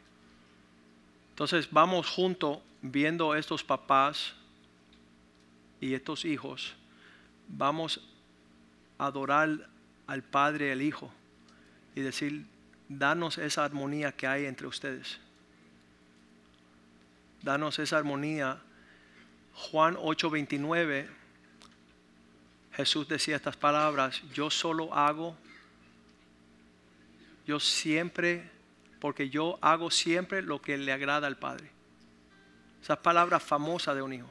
Entonces 1.30 1.68
vamos 1.72 2.10
juntos 2.10 2.60
viendo 2.82 3.34
estos 3.36 3.64
papás 3.64 4.34
y 5.80 5.94
estos 5.94 6.26
hijos, 6.26 6.76
vamos 7.48 8.02
a 8.98 9.08
adorar 9.08 9.68
al 10.08 10.24
Padre 10.24 10.68
y 10.68 10.72
al 10.72 10.82
Hijo 10.82 11.12
y 11.96 12.02
decir, 12.02 12.46
danos 12.88 13.38
esa 13.38 13.66
armonía 13.66 14.12
que 14.12 14.28
hay 14.28 14.46
entre 14.46 14.68
ustedes. 14.68 15.20
Danos 17.42 17.80
esa 17.80 17.98
armonía. 17.98 18.62
Juan 19.54 19.96
8:29, 19.96 21.08
Jesús 22.76 23.08
decía 23.08 23.36
estas 23.36 23.56
palabras, 23.56 24.22
yo 24.34 24.50
solo 24.50 24.94
hago, 24.94 25.36
yo 27.46 27.60
siempre, 27.60 28.50
porque 29.00 29.30
yo 29.30 29.60
hago 29.62 29.92
siempre 29.92 30.42
lo 30.42 30.62
que 30.62 30.78
le 30.78 30.92
agrada 30.92 31.28
al 31.28 31.38
Padre. 31.38 31.70
Esas 32.82 32.98
palabras 32.98 33.44
famosas 33.44 33.96
de 33.96 34.02
un 34.02 34.14
hijo. 34.14 34.30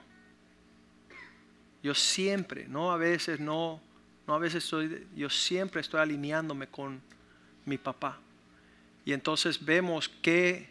Yo 1.82 1.94
siempre, 1.94 2.66
no 2.66 2.92
a 2.92 2.96
veces, 2.96 3.38
no, 3.38 3.80
no 4.26 4.34
a 4.34 4.38
veces 4.38 4.64
estoy, 4.64 5.06
yo 5.14 5.30
siempre 5.30 5.80
estoy 5.80 6.00
alineándome 6.00 6.66
con 6.66 7.00
mi 7.64 7.78
papá. 7.78 8.18
Y 9.04 9.12
entonces 9.12 9.64
vemos 9.64 10.08
que 10.08 10.68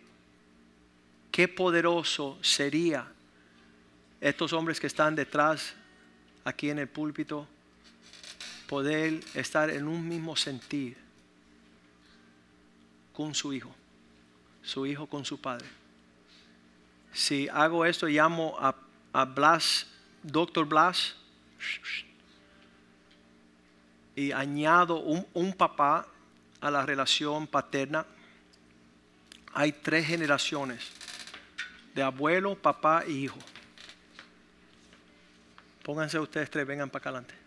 qué 1.32 1.48
poderoso 1.48 2.38
sería 2.42 3.08
estos 4.20 4.52
hombres 4.52 4.80
que 4.80 4.88
están 4.88 5.16
detrás 5.16 5.74
aquí 6.44 6.70
en 6.70 6.80
el 6.80 6.88
púlpito 6.88 7.48
poder 8.72 9.20
estar 9.34 9.70
en 9.70 9.86
un 9.86 10.08
mismo 10.08 10.34
sentir 10.38 10.96
con 13.12 13.36
su 13.36 13.52
hijo, 13.52 13.76
su 14.64 14.86
hijo 14.86 15.08
con 15.08 15.26
su 15.26 15.42
padre. 15.42 15.68
Si 17.12 17.50
hago 17.50 17.86
esto, 17.86 18.08
llamo 18.08 18.56
a, 18.58 18.74
a 19.12 19.26
Blas, 19.26 19.88
Doctor 20.24 20.66
Blas, 20.66 21.18
y 24.16 24.32
añado 24.32 25.02
un, 25.02 25.28
un 25.34 25.52
papá 25.52 26.08
a 26.62 26.72
la 26.72 26.86
relación 26.86 27.48
paterna. 27.48 28.06
Hay 29.54 29.74
tres 29.74 30.08
generaciones 30.08 30.92
de 31.94 32.04
abuelo, 32.04 32.56
papá 32.56 33.04
y 33.06 33.26
hijo. 33.26 33.40
Pónganse 35.84 36.18
ustedes 36.18 36.50
tres, 36.50 36.66
vengan 36.66 36.90
para 36.90 37.02
acá 37.02 37.10
adelante. 37.10 37.41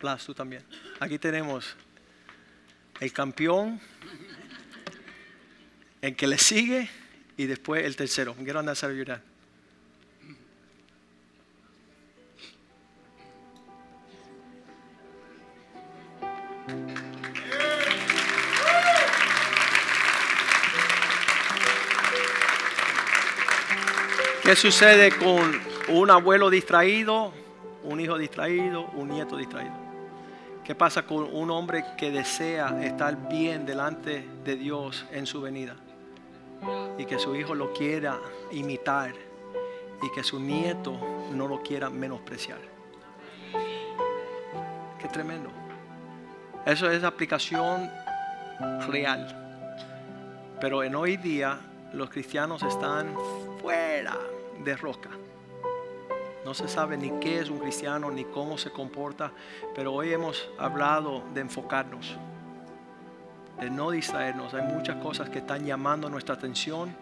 Blas, 0.00 0.24
tú 0.24 0.32
también. 0.32 0.64
Aquí 0.98 1.18
tenemos 1.18 1.76
el 3.00 3.12
campeón, 3.12 3.78
el 6.00 6.16
que 6.16 6.26
le 6.26 6.38
sigue 6.38 6.88
y 7.36 7.46
después 7.46 7.84
el 7.84 7.96
tercero. 7.96 8.34
Get 8.42 8.56
on 8.56 8.66
that 8.66 8.76
side 8.76 9.20
¿Qué 24.42 24.56
sucede 24.56 25.12
con 25.16 25.60
un 25.88 26.10
abuelo 26.10 26.50
distraído, 26.50 27.32
un 27.84 28.00
hijo 28.00 28.18
distraído, 28.18 28.86
un 28.94 29.10
nieto 29.10 29.36
distraído? 29.36 29.79
¿Qué 30.70 30.76
pasa 30.76 31.02
con 31.02 31.24
un 31.34 31.50
hombre 31.50 31.84
que 31.98 32.12
desea 32.12 32.80
estar 32.84 33.28
bien 33.28 33.66
delante 33.66 34.24
de 34.44 34.54
Dios 34.54 35.04
en 35.10 35.26
su 35.26 35.40
venida? 35.40 35.74
Y 36.96 37.06
que 37.06 37.18
su 37.18 37.34
hijo 37.34 37.56
lo 37.56 37.72
quiera 37.72 38.20
imitar 38.52 39.12
y 40.00 40.12
que 40.14 40.22
su 40.22 40.38
nieto 40.38 40.96
no 41.32 41.48
lo 41.48 41.60
quiera 41.60 41.90
menospreciar. 41.90 42.60
Qué 45.00 45.08
tremendo. 45.08 45.50
Eso 46.64 46.88
es 46.88 47.02
aplicación 47.02 47.90
real. 48.86 49.26
Pero 50.60 50.84
en 50.84 50.94
hoy 50.94 51.16
día 51.16 51.58
los 51.94 52.10
cristianos 52.10 52.62
están 52.62 53.16
fuera 53.60 54.16
de 54.62 54.76
roca. 54.76 55.10
No 56.44 56.54
se 56.54 56.68
sabe 56.68 56.96
ni 56.96 57.10
qué 57.20 57.40
es 57.40 57.50
un 57.50 57.58
cristiano 57.58 58.10
ni 58.10 58.24
cómo 58.24 58.56
se 58.56 58.70
comporta, 58.70 59.32
pero 59.74 59.92
hoy 59.92 60.12
hemos 60.12 60.48
hablado 60.58 61.22
de 61.34 61.42
enfocarnos, 61.42 62.16
de 63.60 63.70
no 63.70 63.90
distraernos. 63.90 64.54
Hay 64.54 64.62
muchas 64.62 64.96
cosas 64.96 65.28
que 65.28 65.38
están 65.38 65.66
llamando 65.66 66.08
nuestra 66.08 66.34
atención, 66.34 66.96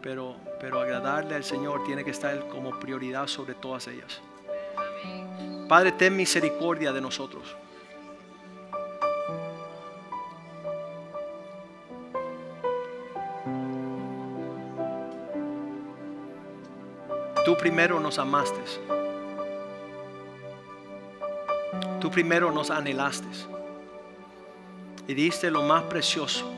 pero, 0.00 0.36
pero 0.60 0.80
agradarle 0.80 1.34
al 1.34 1.44
Señor 1.44 1.82
tiene 1.84 2.04
que 2.04 2.12
estar 2.12 2.48
como 2.48 2.78
prioridad 2.78 3.26
sobre 3.26 3.54
todas 3.54 3.88
ellas. 3.88 4.20
Padre, 5.68 5.92
ten 5.92 6.16
misericordia 6.16 6.92
de 6.92 7.00
nosotros. 7.00 7.56
Tú 17.52 17.58
primero 17.58 18.00
nos 18.00 18.18
amaste. 18.18 18.58
Tú 22.00 22.10
primero 22.10 22.50
nos 22.50 22.70
anhelaste. 22.70 23.28
Y 25.06 25.12
diste 25.12 25.50
lo 25.50 25.60
más 25.60 25.82
precioso 25.82 26.50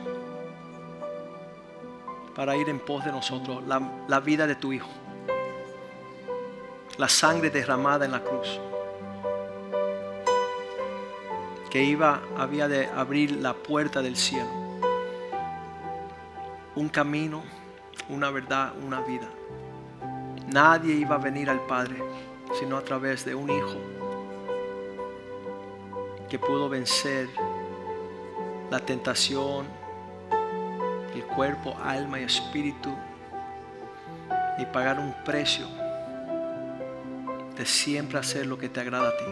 para 2.33 2.55
ir 2.55 2.69
en 2.69 2.79
pos 2.79 3.03
de 3.03 3.11
nosotros, 3.11 3.61
la, 3.67 3.81
la 4.07 4.21
vida 4.21 4.47
de 4.47 4.55
tu 4.55 4.71
Hijo. 4.71 4.87
La 6.95 7.09
sangre 7.09 7.49
derramada 7.49 8.05
en 8.05 8.11
la 8.13 8.23
cruz. 8.23 8.61
Que 11.69 11.83
iba, 11.83 12.21
había 12.37 12.69
de 12.69 12.87
abrir 12.87 13.31
la 13.33 13.53
puerta 13.53 14.01
del 14.01 14.15
cielo. 14.15 14.47
Un 16.73 16.87
camino, 16.87 17.43
una 18.07 18.31
verdad, 18.31 18.71
una 18.81 19.01
vida. 19.01 19.27
Nadie 20.55 20.93
iba 20.93 21.15
a 21.15 21.17
venir 21.17 21.49
al 21.49 21.59
Padre 21.65 22.01
sino 22.57 22.77
a 22.77 22.81
través 22.81 23.25
de 23.25 23.35
un 23.35 23.49
hijo 23.49 23.75
que 26.29 26.39
pudo 26.39 26.69
vencer 26.69 27.27
la 28.71 28.79
tentación, 28.79 29.65
el 31.13 31.25
cuerpo, 31.25 31.75
alma 31.83 32.21
y 32.21 32.23
espíritu 32.23 32.95
y 34.57 34.65
pagar 34.67 34.97
un 34.97 35.13
precio 35.25 35.67
de 37.57 37.65
siempre 37.65 38.17
hacer 38.17 38.45
lo 38.45 38.57
que 38.57 38.69
te 38.69 38.79
agrada 38.79 39.09
a 39.09 39.17
ti. 39.17 39.25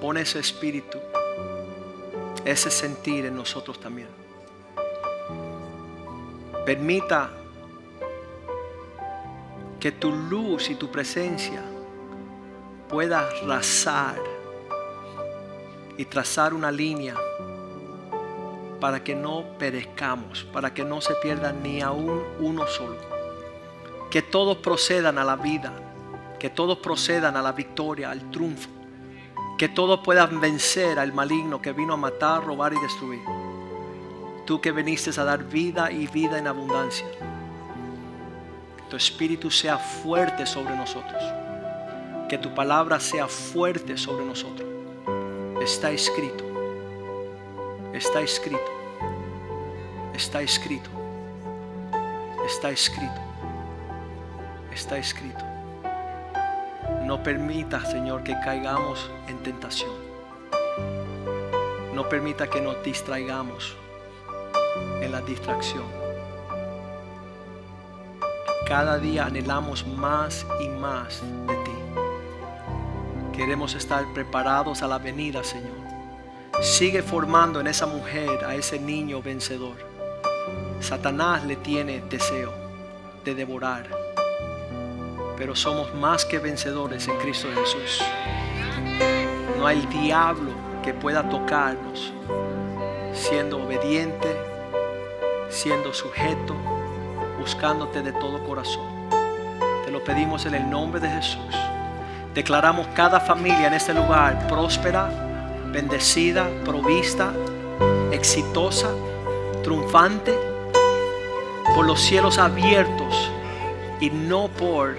Pon 0.00 0.16
ese 0.16 0.38
espíritu, 0.38 1.00
ese 2.44 2.70
sentir 2.70 3.26
en 3.26 3.34
nosotros 3.34 3.80
también. 3.80 4.06
Permita 6.64 7.32
que 9.80 9.92
tu 9.92 10.12
luz 10.12 10.68
y 10.68 10.74
tu 10.74 10.90
presencia 10.90 11.62
pueda 12.88 13.20
arrasar 13.20 14.20
y 15.96 16.04
trazar 16.04 16.52
una 16.52 16.70
línea 16.70 17.14
para 18.78 19.02
que 19.02 19.14
no 19.14 19.44
perezcamos, 19.58 20.44
para 20.52 20.72
que 20.74 20.84
no 20.84 21.00
se 21.00 21.14
pierda 21.22 21.52
ni 21.52 21.80
aún 21.80 22.22
uno 22.40 22.66
solo. 22.66 22.98
Que 24.10 24.20
todos 24.22 24.58
procedan 24.58 25.16
a 25.16 25.24
la 25.24 25.36
vida, 25.36 25.72
que 26.38 26.50
todos 26.50 26.78
procedan 26.78 27.36
a 27.36 27.42
la 27.42 27.52
victoria, 27.52 28.10
al 28.10 28.30
triunfo. 28.30 28.68
Que 29.56 29.68
todos 29.68 30.00
puedan 30.00 30.40
vencer 30.40 30.98
al 30.98 31.12
maligno 31.12 31.60
que 31.60 31.72
vino 31.72 31.94
a 31.94 31.96
matar, 31.98 32.44
robar 32.44 32.72
y 32.72 32.80
destruir. 32.80 33.20
Tú 34.46 34.60
que 34.60 34.72
viniste 34.72 35.18
a 35.20 35.24
dar 35.24 35.44
vida 35.44 35.90
y 35.90 36.06
vida 36.06 36.38
en 36.38 36.46
abundancia 36.46 37.06
tu 38.90 38.96
espíritu 38.96 39.50
sea 39.50 39.78
fuerte 39.78 40.44
sobre 40.44 40.76
nosotros. 40.76 41.22
Que 42.28 42.36
tu 42.36 42.52
palabra 42.52 42.98
sea 42.98 43.28
fuerte 43.28 43.96
sobre 43.96 44.24
nosotros. 44.24 44.68
Está 45.62 45.92
escrito. 45.92 46.44
Está 47.94 48.20
escrito. 48.20 48.72
Está 50.12 50.42
escrito. 50.42 50.90
Está 52.44 52.70
escrito. 52.70 53.20
Está 54.72 54.98
escrito. 54.98 55.44
No 57.04 57.22
permita, 57.22 57.84
Señor, 57.84 58.24
que 58.24 58.34
caigamos 58.44 59.08
en 59.28 59.38
tentación. 59.38 59.94
No 61.94 62.08
permita 62.08 62.50
que 62.50 62.60
nos 62.60 62.82
distraigamos 62.82 63.76
en 65.00 65.12
la 65.12 65.20
distracción 65.20 65.99
cada 68.70 68.98
día 68.98 69.24
anhelamos 69.24 69.84
más 69.84 70.46
y 70.60 70.68
más 70.68 71.20
de 71.48 71.56
ti. 71.56 71.72
Queremos 73.36 73.74
estar 73.74 74.04
preparados 74.14 74.84
a 74.84 74.86
la 74.86 74.98
venida, 74.98 75.42
Señor. 75.42 75.74
Sigue 76.62 77.02
formando 77.02 77.58
en 77.58 77.66
esa 77.66 77.86
mujer 77.86 78.44
a 78.44 78.54
ese 78.54 78.78
niño 78.78 79.20
vencedor. 79.22 79.74
Satanás 80.78 81.44
le 81.44 81.56
tiene 81.56 82.00
deseo 82.08 82.52
de 83.24 83.34
devorar, 83.34 83.88
pero 85.36 85.56
somos 85.56 85.92
más 85.96 86.24
que 86.24 86.38
vencedores 86.38 87.08
en 87.08 87.18
Cristo 87.18 87.48
Jesús. 87.52 88.00
No 89.58 89.66
hay 89.66 89.84
diablo 89.86 90.52
que 90.84 90.94
pueda 90.94 91.28
tocarnos 91.28 92.12
siendo 93.14 93.64
obediente, 93.64 94.28
siendo 95.48 95.92
sujeto 95.92 96.69
buscándote 97.40 98.02
de 98.02 98.12
todo 98.12 98.44
corazón. 98.44 98.84
Te 99.86 99.90
lo 99.90 100.04
pedimos 100.04 100.44
en 100.44 100.54
el 100.54 100.68
nombre 100.68 101.00
de 101.00 101.08
Jesús. 101.08 101.56
Declaramos 102.34 102.86
cada 102.88 103.18
familia 103.18 103.66
en 103.66 103.72
este 103.72 103.94
lugar 103.94 104.46
próspera, 104.46 105.08
bendecida, 105.72 106.48
provista, 106.64 107.32
exitosa, 108.12 108.90
triunfante, 109.62 110.38
por 111.74 111.86
los 111.86 112.00
cielos 112.00 112.36
abiertos 112.36 113.30
y 114.00 114.10
no 114.10 114.48
por 114.48 114.96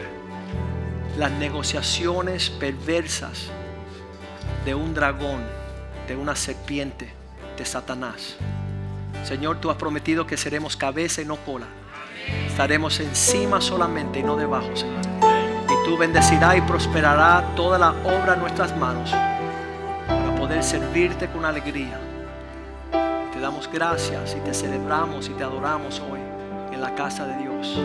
las 1.17 1.31
negociaciones 1.33 2.49
perversas 2.49 3.49
de 4.65 4.73
un 4.73 4.95
dragón, 4.95 5.43
de 6.07 6.15
una 6.15 6.35
serpiente, 6.35 7.13
de 7.55 7.65
Satanás. 7.65 8.35
Señor, 9.23 9.57
tú 9.61 9.69
has 9.69 9.77
prometido 9.77 10.25
que 10.25 10.37
seremos 10.37 10.75
cabeza 10.75 11.21
y 11.21 11.25
no 11.25 11.35
cola 11.35 11.67
Estaremos 12.47 12.99
encima 12.99 13.61
solamente 13.61 14.19
y 14.19 14.23
no 14.23 14.35
debajo, 14.35 14.75
Señor. 14.75 15.01
Y 15.65 15.85
tú 15.85 15.97
bendecirás 15.97 16.57
y 16.57 16.61
prosperará 16.61 17.43
toda 17.55 17.77
la 17.77 17.91
obra 17.91 18.33
en 18.33 18.41
nuestras 18.41 18.75
manos 18.77 19.11
para 20.07 20.35
poder 20.35 20.63
servirte 20.63 21.27
con 21.27 21.45
alegría. 21.45 21.99
Te 23.33 23.39
damos 23.39 23.69
gracias 23.71 24.35
y 24.35 24.39
te 24.41 24.53
celebramos 24.53 25.29
y 25.29 25.31
te 25.31 25.43
adoramos 25.43 25.99
hoy 26.01 26.19
en 26.71 26.81
la 26.81 26.93
casa 26.95 27.25
de 27.25 27.37
Dios. 27.37 27.79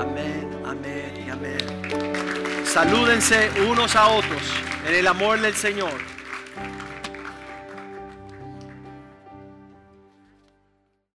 Amén, 0.00 0.48
amén 0.64 1.24
y 1.26 1.30
amén. 1.30 2.64
Salúdense 2.64 3.50
unos 3.68 3.94
a 3.96 4.08
otros 4.08 4.42
en 4.86 4.94
el 4.94 5.06
amor 5.06 5.40
del 5.40 5.54
Señor. 5.54 6.21